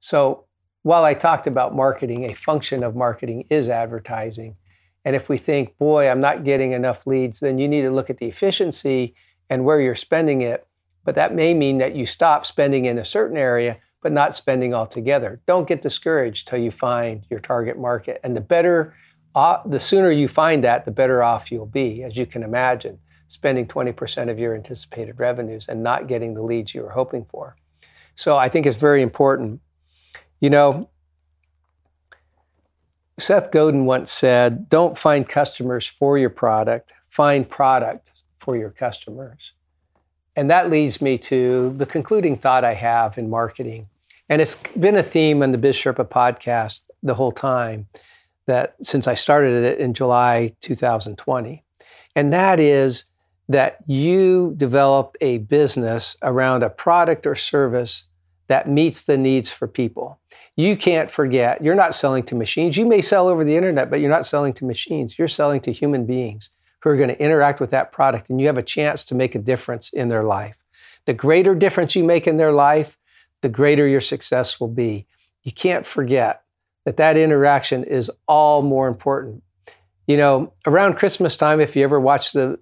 So 0.00 0.44
while 0.82 1.04
I 1.04 1.14
talked 1.14 1.46
about 1.46 1.74
marketing, 1.74 2.30
a 2.30 2.34
function 2.34 2.84
of 2.84 2.94
marketing 2.94 3.46
is 3.48 3.70
advertising. 3.70 4.56
And 5.06 5.16
if 5.16 5.30
we 5.30 5.38
think, 5.38 5.78
boy, 5.78 6.10
I'm 6.10 6.20
not 6.20 6.44
getting 6.44 6.72
enough 6.72 7.06
leads, 7.06 7.40
then 7.40 7.58
you 7.58 7.68
need 7.68 7.82
to 7.82 7.90
look 7.90 8.10
at 8.10 8.18
the 8.18 8.26
efficiency 8.26 9.14
and 9.48 9.64
where 9.64 9.80
you're 9.80 9.94
spending 9.94 10.42
it. 10.42 10.66
But 11.04 11.14
that 11.16 11.34
may 11.34 11.54
mean 11.54 11.78
that 11.78 11.94
you 11.94 12.06
stop 12.06 12.46
spending 12.46 12.86
in 12.86 12.98
a 12.98 13.04
certain 13.04 13.36
area, 13.36 13.78
but 14.02 14.12
not 14.12 14.34
spending 14.34 14.74
altogether. 14.74 15.40
Don't 15.46 15.68
get 15.68 15.82
discouraged 15.82 16.48
till 16.48 16.58
you 16.58 16.70
find 16.70 17.24
your 17.30 17.40
target 17.40 17.78
market. 17.78 18.20
And 18.24 18.36
the 18.36 18.40
better, 18.40 18.94
uh, 19.34 19.58
the 19.66 19.80
sooner 19.80 20.10
you 20.10 20.28
find 20.28 20.64
that, 20.64 20.84
the 20.84 20.90
better 20.90 21.22
off 21.22 21.52
you'll 21.52 21.66
be, 21.66 22.02
as 22.02 22.16
you 22.16 22.26
can 22.26 22.42
imagine, 22.42 22.98
spending 23.28 23.66
20% 23.66 24.30
of 24.30 24.38
your 24.38 24.54
anticipated 24.54 25.18
revenues 25.18 25.66
and 25.68 25.82
not 25.82 26.06
getting 26.06 26.34
the 26.34 26.42
leads 26.42 26.74
you 26.74 26.82
were 26.82 26.90
hoping 26.90 27.24
for. 27.30 27.56
So 28.16 28.36
I 28.36 28.48
think 28.48 28.66
it's 28.66 28.76
very 28.76 29.02
important. 29.02 29.60
You 30.40 30.50
know, 30.50 30.88
Seth 33.18 33.50
Godin 33.50 33.84
once 33.84 34.12
said, 34.12 34.68
Don't 34.68 34.98
find 34.98 35.28
customers 35.28 35.86
for 35.86 36.18
your 36.18 36.30
product, 36.30 36.92
find 37.08 37.48
product 37.48 38.10
for 38.38 38.56
your 38.56 38.70
customers. 38.70 39.52
And 40.36 40.50
that 40.50 40.70
leads 40.70 41.00
me 41.00 41.18
to 41.18 41.74
the 41.76 41.86
concluding 41.86 42.36
thought 42.36 42.64
I 42.64 42.74
have 42.74 43.18
in 43.18 43.30
marketing. 43.30 43.88
And 44.28 44.40
it's 44.40 44.56
been 44.78 44.96
a 44.96 45.02
theme 45.02 45.42
on 45.42 45.52
the 45.52 45.58
Biz 45.58 45.76
Sherpa 45.76 46.08
podcast 46.08 46.80
the 47.02 47.14
whole 47.14 47.32
time 47.32 47.86
that 48.46 48.74
since 48.82 49.06
I 49.06 49.14
started 49.14 49.64
it 49.64 49.78
in 49.78 49.94
July 49.94 50.54
2020. 50.60 51.62
And 52.16 52.32
that 52.32 52.58
is 52.60 53.04
that 53.48 53.78
you 53.86 54.54
develop 54.56 55.16
a 55.20 55.38
business 55.38 56.16
around 56.22 56.62
a 56.62 56.70
product 56.70 57.26
or 57.26 57.34
service 57.34 58.04
that 58.48 58.68
meets 58.68 59.04
the 59.04 59.16
needs 59.16 59.50
for 59.50 59.68
people 59.68 60.18
you 60.56 60.76
can't 60.76 61.10
forget 61.10 61.62
you're 61.62 61.74
not 61.74 61.94
selling 61.94 62.22
to 62.24 62.34
machines. 62.34 62.76
You 62.76 62.86
may 62.86 63.02
sell 63.02 63.28
over 63.28 63.44
the 63.44 63.56
internet, 63.56 63.90
but 63.90 64.00
you're 64.00 64.10
not 64.10 64.26
selling 64.26 64.52
to 64.54 64.64
machines. 64.64 65.18
You're 65.18 65.28
selling 65.28 65.60
to 65.62 65.72
human 65.72 66.06
beings 66.06 66.50
who 66.84 66.90
are 66.90 66.96
going 66.96 67.08
to 67.08 67.18
interact 67.18 67.60
with 67.60 67.70
that 67.70 67.92
product, 67.92 68.28
and 68.28 68.38
you 68.38 68.46
have 68.46 68.58
a 68.58 68.62
chance 68.62 69.04
to 69.04 69.14
make 69.14 69.34
a 69.34 69.38
difference 69.38 69.88
in 69.88 70.10
their 70.10 70.22
life. 70.22 70.56
The 71.06 71.14
greater 71.14 71.54
difference 71.54 71.96
you 71.96 72.04
make 72.04 72.26
in 72.26 72.36
their 72.36 72.52
life, 72.52 72.98
the 73.40 73.48
greater 73.48 73.88
your 73.88 74.02
success 74.02 74.60
will 74.60 74.68
be. 74.68 75.06
You 75.44 75.52
can't 75.52 75.86
forget 75.86 76.42
that 76.84 76.98
that 76.98 77.16
interaction 77.16 77.84
is 77.84 78.10
all 78.28 78.60
more 78.60 78.86
important. 78.86 79.42
You 80.06 80.18
know, 80.18 80.52
around 80.66 80.96
Christmas 80.96 81.36
time, 81.36 81.58
if 81.58 81.74
you 81.74 81.82
ever 81.82 81.98
watch 81.98 82.32
the 82.32 82.58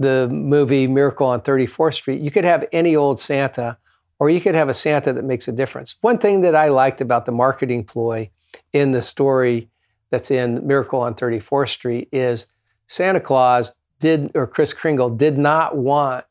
the 0.00 0.26
movie 0.28 0.88
Miracle 0.88 1.28
on 1.28 1.40
34th 1.42 1.94
Street, 1.94 2.20
you 2.20 2.32
could 2.32 2.44
have 2.44 2.64
any 2.72 2.96
old 2.96 3.20
Santa 3.20 3.76
or 4.18 4.28
you 4.28 4.40
could 4.40 4.56
have 4.56 4.68
a 4.68 4.74
Santa 4.74 5.12
that 5.12 5.24
makes 5.24 5.46
a 5.46 5.52
difference. 5.52 5.94
One 6.00 6.18
thing 6.18 6.40
that 6.40 6.56
I 6.56 6.68
liked 6.68 7.00
about 7.00 7.26
the 7.26 7.32
marketing 7.32 7.84
ploy 7.84 8.30
in 8.72 8.90
the 8.90 9.02
story 9.02 9.68
that's 10.10 10.32
in 10.32 10.66
Miracle 10.66 11.00
on 11.00 11.14
34th 11.14 11.68
Street 11.68 12.08
is 12.10 12.46
Santa 12.92 13.20
Claus 13.20 13.72
did, 14.00 14.30
or 14.34 14.46
Kris 14.46 14.74
Kringle 14.74 15.08
did 15.08 15.38
not 15.38 15.78
want, 15.78 16.26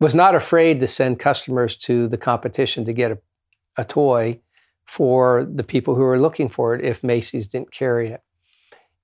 was 0.00 0.14
not 0.14 0.34
afraid 0.34 0.80
to 0.80 0.86
send 0.86 1.20
customers 1.20 1.76
to 1.76 2.08
the 2.08 2.16
competition 2.16 2.86
to 2.86 2.94
get 2.94 3.10
a, 3.10 3.18
a 3.76 3.84
toy 3.84 4.40
for 4.86 5.44
the 5.44 5.62
people 5.62 5.94
who 5.94 6.00
were 6.00 6.18
looking 6.18 6.48
for 6.48 6.74
it 6.74 6.82
if 6.82 7.04
Macy's 7.04 7.46
didn't 7.46 7.70
carry 7.70 8.12
it. 8.12 8.22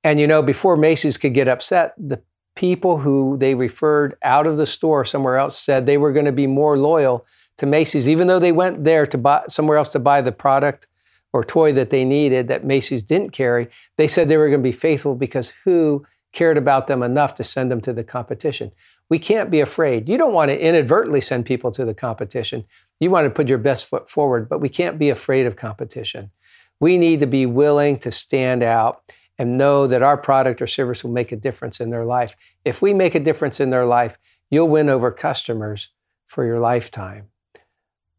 And 0.05 0.19
you 0.19 0.27
know, 0.27 0.41
before 0.41 0.75
Macy's 0.79 1.19
could 1.19 1.35
get 1.35 1.49
upset, 1.49 1.93
the 1.99 2.23
people 2.55 2.97
who 2.97 3.37
they 3.39 3.55
referred 3.55 4.17
out 4.23 4.47
of 4.47 4.57
the 4.57 4.67
store 4.67 5.05
somewhere 5.05 5.37
else 5.37 5.59
said 5.59 5.85
they 5.85 5.99
were 5.99 6.15
going 6.15 6.25
to 6.25 6.33
be 6.33 6.47
more 6.47 6.79
loyal 6.79 7.27
to 7.59 7.67
Macy's, 7.67 8.09
even 8.09 8.27
though 8.27 8.39
they 8.39 8.53
went 8.53 8.85
there 8.85 9.07
to 9.07 9.19
buy 9.19 9.45
somewhere 9.49 9.77
else 9.77 9.89
to 9.91 9.99
buy 9.99 10.23
the 10.23 10.33
product 10.33 10.87
or 11.35 11.45
toy 11.45 11.75
that 11.75 11.91
they 11.91 12.07
needed 12.07 12.49
that 12.49 12.65
Macy's 12.65 13.03
didn't 13.03 13.33
carry, 13.33 13.69
they 13.99 14.09
said 14.09 14.29
they 14.29 14.39
were 14.39 14.49
going 14.49 14.63
to 14.63 14.71
be 14.71 14.73
faithful 14.73 15.15
because 15.15 15.53
who 15.65 16.07
cared 16.37 16.59
about 16.59 16.87
them 16.87 17.03
enough 17.03 17.35
to 17.35 17.43
send 17.43 17.71
them 17.71 17.81
to 17.81 17.95
the 17.95 18.05
competition? 18.05 18.71
We 19.09 19.19
can't 19.19 19.51
be 19.51 19.61
afraid. 19.61 20.07
You 20.07 20.19
don't 20.19 20.35
want 20.35 20.51
to 20.51 20.61
inadvertently 20.61 21.23
send 21.23 21.47
people 21.47 21.73
to 21.73 21.87
the 21.87 21.95
competition. 21.95 22.65
You 23.01 23.11
want 23.11 23.25
to 23.25 23.31
put 23.31 23.49
your 23.49 23.57
best 23.57 23.87
foot 23.87 24.11
forward, 24.11 24.47
but 24.47 24.61
we 24.61 24.69
can't 24.69 24.99
be 24.99 25.09
afraid 25.09 25.47
of 25.47 25.57
competition. 25.57 26.31
We 26.79 26.99
need 26.99 27.21
to 27.21 27.27
be 27.27 27.47
willing 27.47 27.99
to 28.01 28.13
stand 28.13 28.63
out 28.63 29.01
and 29.39 29.57
know 29.57 29.87
that 29.87 30.03
our 30.03 30.19
product 30.19 30.61
or 30.61 30.67
service 30.67 31.03
will 31.03 31.11
make 31.11 31.33
a 31.33 31.37
difference 31.37 31.81
in 31.81 31.89
their 31.89 32.05
life. 32.05 32.35
If 32.67 32.83
we 32.83 32.93
make 32.93 33.15
a 33.15 33.21
difference 33.21 33.59
in 33.59 33.71
their 33.71 33.87
life, 33.87 34.19
you'll 34.51 34.69
win 34.69 34.91
over 34.91 35.11
customers 35.11 35.89
for 36.27 36.45
your 36.45 36.61
lifetime. 36.61 37.29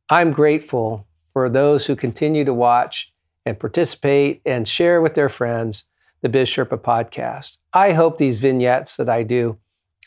I'm 0.10 0.32
grateful 0.32 1.06
for 1.34 1.49
those 1.49 1.86
who 1.86 1.95
continue 1.95 2.45
to 2.45 2.53
watch 2.53 3.13
and 3.45 3.60
participate 3.60 4.41
and 4.43 4.67
share 4.67 5.01
with 5.01 5.13
their 5.13 5.30
friends 5.30 5.84
the 6.21 6.30
Biz 6.30 6.49
Sherpa 6.49 6.77
podcast. 6.77 7.58
I 7.73 7.93
hope 7.93 8.17
these 8.17 8.38
vignettes 8.38 8.97
that 8.97 9.10
I 9.10 9.23
do 9.23 9.58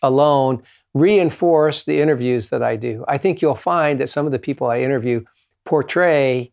alone 0.02 0.62
reinforce 0.94 1.84
the 1.84 2.00
interviews 2.00 2.50
that 2.50 2.62
I 2.62 2.76
do. 2.76 3.04
I 3.06 3.18
think 3.18 3.40
you'll 3.40 3.54
find 3.54 4.00
that 4.00 4.08
some 4.08 4.26
of 4.26 4.32
the 4.32 4.38
people 4.38 4.66
I 4.66 4.80
interview 4.80 5.24
portray 5.64 6.52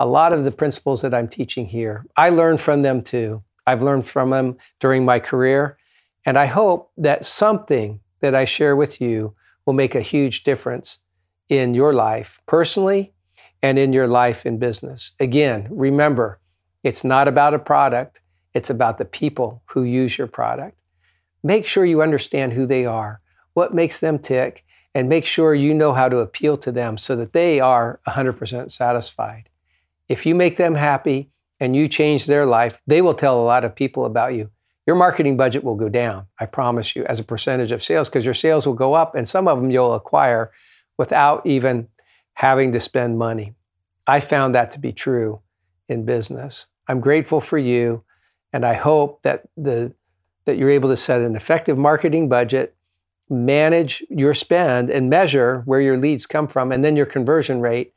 a 0.00 0.06
lot 0.06 0.32
of 0.32 0.44
the 0.44 0.52
principles 0.52 1.02
that 1.02 1.14
I'm 1.14 1.28
teaching 1.28 1.66
here. 1.66 2.04
I 2.16 2.30
learn 2.30 2.58
from 2.58 2.82
them 2.82 3.02
too. 3.02 3.42
I've 3.66 3.82
learned 3.82 4.06
from 4.06 4.30
them 4.30 4.56
during 4.80 5.04
my 5.04 5.18
career. 5.18 5.76
And 6.24 6.38
I 6.38 6.46
hope 6.46 6.90
that 6.96 7.26
something 7.26 8.00
that 8.20 8.34
I 8.34 8.44
share 8.44 8.76
with 8.76 9.00
you 9.00 9.34
will 9.66 9.72
make 9.72 9.94
a 9.94 10.00
huge 10.00 10.44
difference 10.44 10.98
in 11.48 11.74
your 11.74 11.92
life 11.92 12.40
personally 12.46 13.12
and 13.62 13.78
in 13.78 13.92
your 13.92 14.06
life 14.06 14.46
in 14.46 14.58
business. 14.58 15.12
Again, 15.20 15.66
remember, 15.70 16.38
it's 16.84 17.04
not 17.04 17.28
about 17.28 17.54
a 17.54 17.58
product, 17.58 18.20
it's 18.58 18.70
about 18.70 18.98
the 18.98 19.04
people 19.04 19.62
who 19.66 19.84
use 19.84 20.18
your 20.18 20.26
product. 20.26 20.76
Make 21.44 21.64
sure 21.64 21.84
you 21.84 22.02
understand 22.02 22.52
who 22.52 22.66
they 22.66 22.84
are, 22.84 23.20
what 23.54 23.72
makes 23.72 24.00
them 24.00 24.18
tick, 24.18 24.64
and 24.96 25.08
make 25.08 25.24
sure 25.24 25.54
you 25.54 25.72
know 25.72 25.92
how 25.92 26.08
to 26.08 26.18
appeal 26.18 26.56
to 26.58 26.72
them 26.72 26.98
so 26.98 27.14
that 27.14 27.32
they 27.32 27.60
are 27.60 28.00
100% 28.08 28.72
satisfied. 28.72 29.48
If 30.08 30.26
you 30.26 30.34
make 30.34 30.56
them 30.56 30.74
happy 30.74 31.30
and 31.60 31.76
you 31.76 31.86
change 31.86 32.26
their 32.26 32.46
life, 32.46 32.80
they 32.88 33.00
will 33.00 33.14
tell 33.14 33.40
a 33.40 33.44
lot 33.44 33.64
of 33.64 33.76
people 33.76 34.04
about 34.04 34.34
you. 34.34 34.50
Your 34.88 34.96
marketing 34.96 35.36
budget 35.36 35.62
will 35.62 35.76
go 35.76 35.88
down, 35.88 36.26
I 36.40 36.46
promise 36.46 36.96
you, 36.96 37.04
as 37.04 37.20
a 37.20 37.24
percentage 37.24 37.70
of 37.70 37.84
sales, 37.84 38.08
because 38.08 38.24
your 38.24 38.34
sales 38.34 38.66
will 38.66 38.74
go 38.74 38.94
up 38.94 39.14
and 39.14 39.28
some 39.28 39.46
of 39.46 39.60
them 39.60 39.70
you'll 39.70 39.94
acquire 39.94 40.50
without 40.96 41.46
even 41.46 41.86
having 42.34 42.72
to 42.72 42.80
spend 42.80 43.18
money. 43.18 43.54
I 44.04 44.18
found 44.18 44.56
that 44.56 44.72
to 44.72 44.80
be 44.80 44.92
true 44.92 45.42
in 45.88 46.04
business. 46.04 46.66
I'm 46.88 46.98
grateful 46.98 47.40
for 47.40 47.58
you, 47.58 48.02
and 48.58 48.66
I 48.66 48.74
hope 48.74 49.22
that 49.22 49.48
the 49.56 49.92
that 50.44 50.58
you're 50.58 50.70
able 50.70 50.88
to 50.88 50.96
set 50.96 51.20
an 51.20 51.36
effective 51.36 51.78
marketing 51.78 52.28
budget, 52.28 52.74
manage 53.30 54.02
your 54.10 54.34
spend, 54.34 54.90
and 54.90 55.08
measure 55.08 55.62
where 55.66 55.80
your 55.80 55.96
leads 55.96 56.26
come 56.26 56.48
from, 56.48 56.72
and 56.72 56.84
then 56.84 56.96
your 56.96 57.06
conversion 57.06 57.60
rate, 57.60 57.92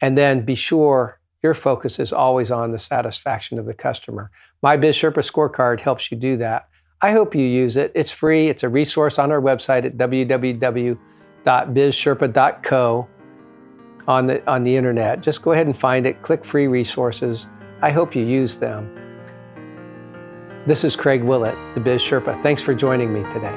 and 0.00 0.18
then 0.18 0.44
be 0.44 0.54
sure 0.54 1.20
your 1.42 1.54
focus 1.54 1.98
is 1.98 2.12
always 2.12 2.50
on 2.50 2.72
the 2.72 2.78
satisfaction 2.78 3.58
of 3.58 3.66
the 3.66 3.74
customer. 3.74 4.30
My 4.62 4.76
Biz 4.76 4.96
Sherpa 4.96 5.22
scorecard 5.30 5.78
helps 5.78 6.10
you 6.10 6.16
do 6.16 6.36
that. 6.38 6.68
I 7.02 7.12
hope 7.12 7.34
you 7.34 7.44
use 7.44 7.76
it. 7.76 7.92
It's 7.94 8.10
free. 8.10 8.48
It's 8.48 8.62
a 8.62 8.68
resource 8.68 9.18
on 9.18 9.30
our 9.30 9.40
website 9.40 9.84
at 9.84 9.96
www 9.96 10.98
www.bizsherpa.co 11.44 13.08
on 14.06 14.26
the, 14.26 14.50
on 14.50 14.64
the 14.64 14.76
internet. 14.76 15.20
Just 15.20 15.42
go 15.42 15.52
ahead 15.52 15.66
and 15.66 15.78
find 15.78 16.06
it, 16.06 16.20
click 16.22 16.44
free 16.44 16.66
resources. 16.66 17.46
I 17.82 17.90
hope 17.90 18.14
you 18.14 18.24
use 18.24 18.58
them. 18.58 18.99
This 20.66 20.84
is 20.84 20.94
Craig 20.94 21.22
Willett, 21.22 21.56
the 21.74 21.80
Biz 21.80 22.02
Sherpa. 22.02 22.42
Thanks 22.42 22.60
for 22.60 22.74
joining 22.74 23.14
me 23.14 23.22
today. 23.30 23.56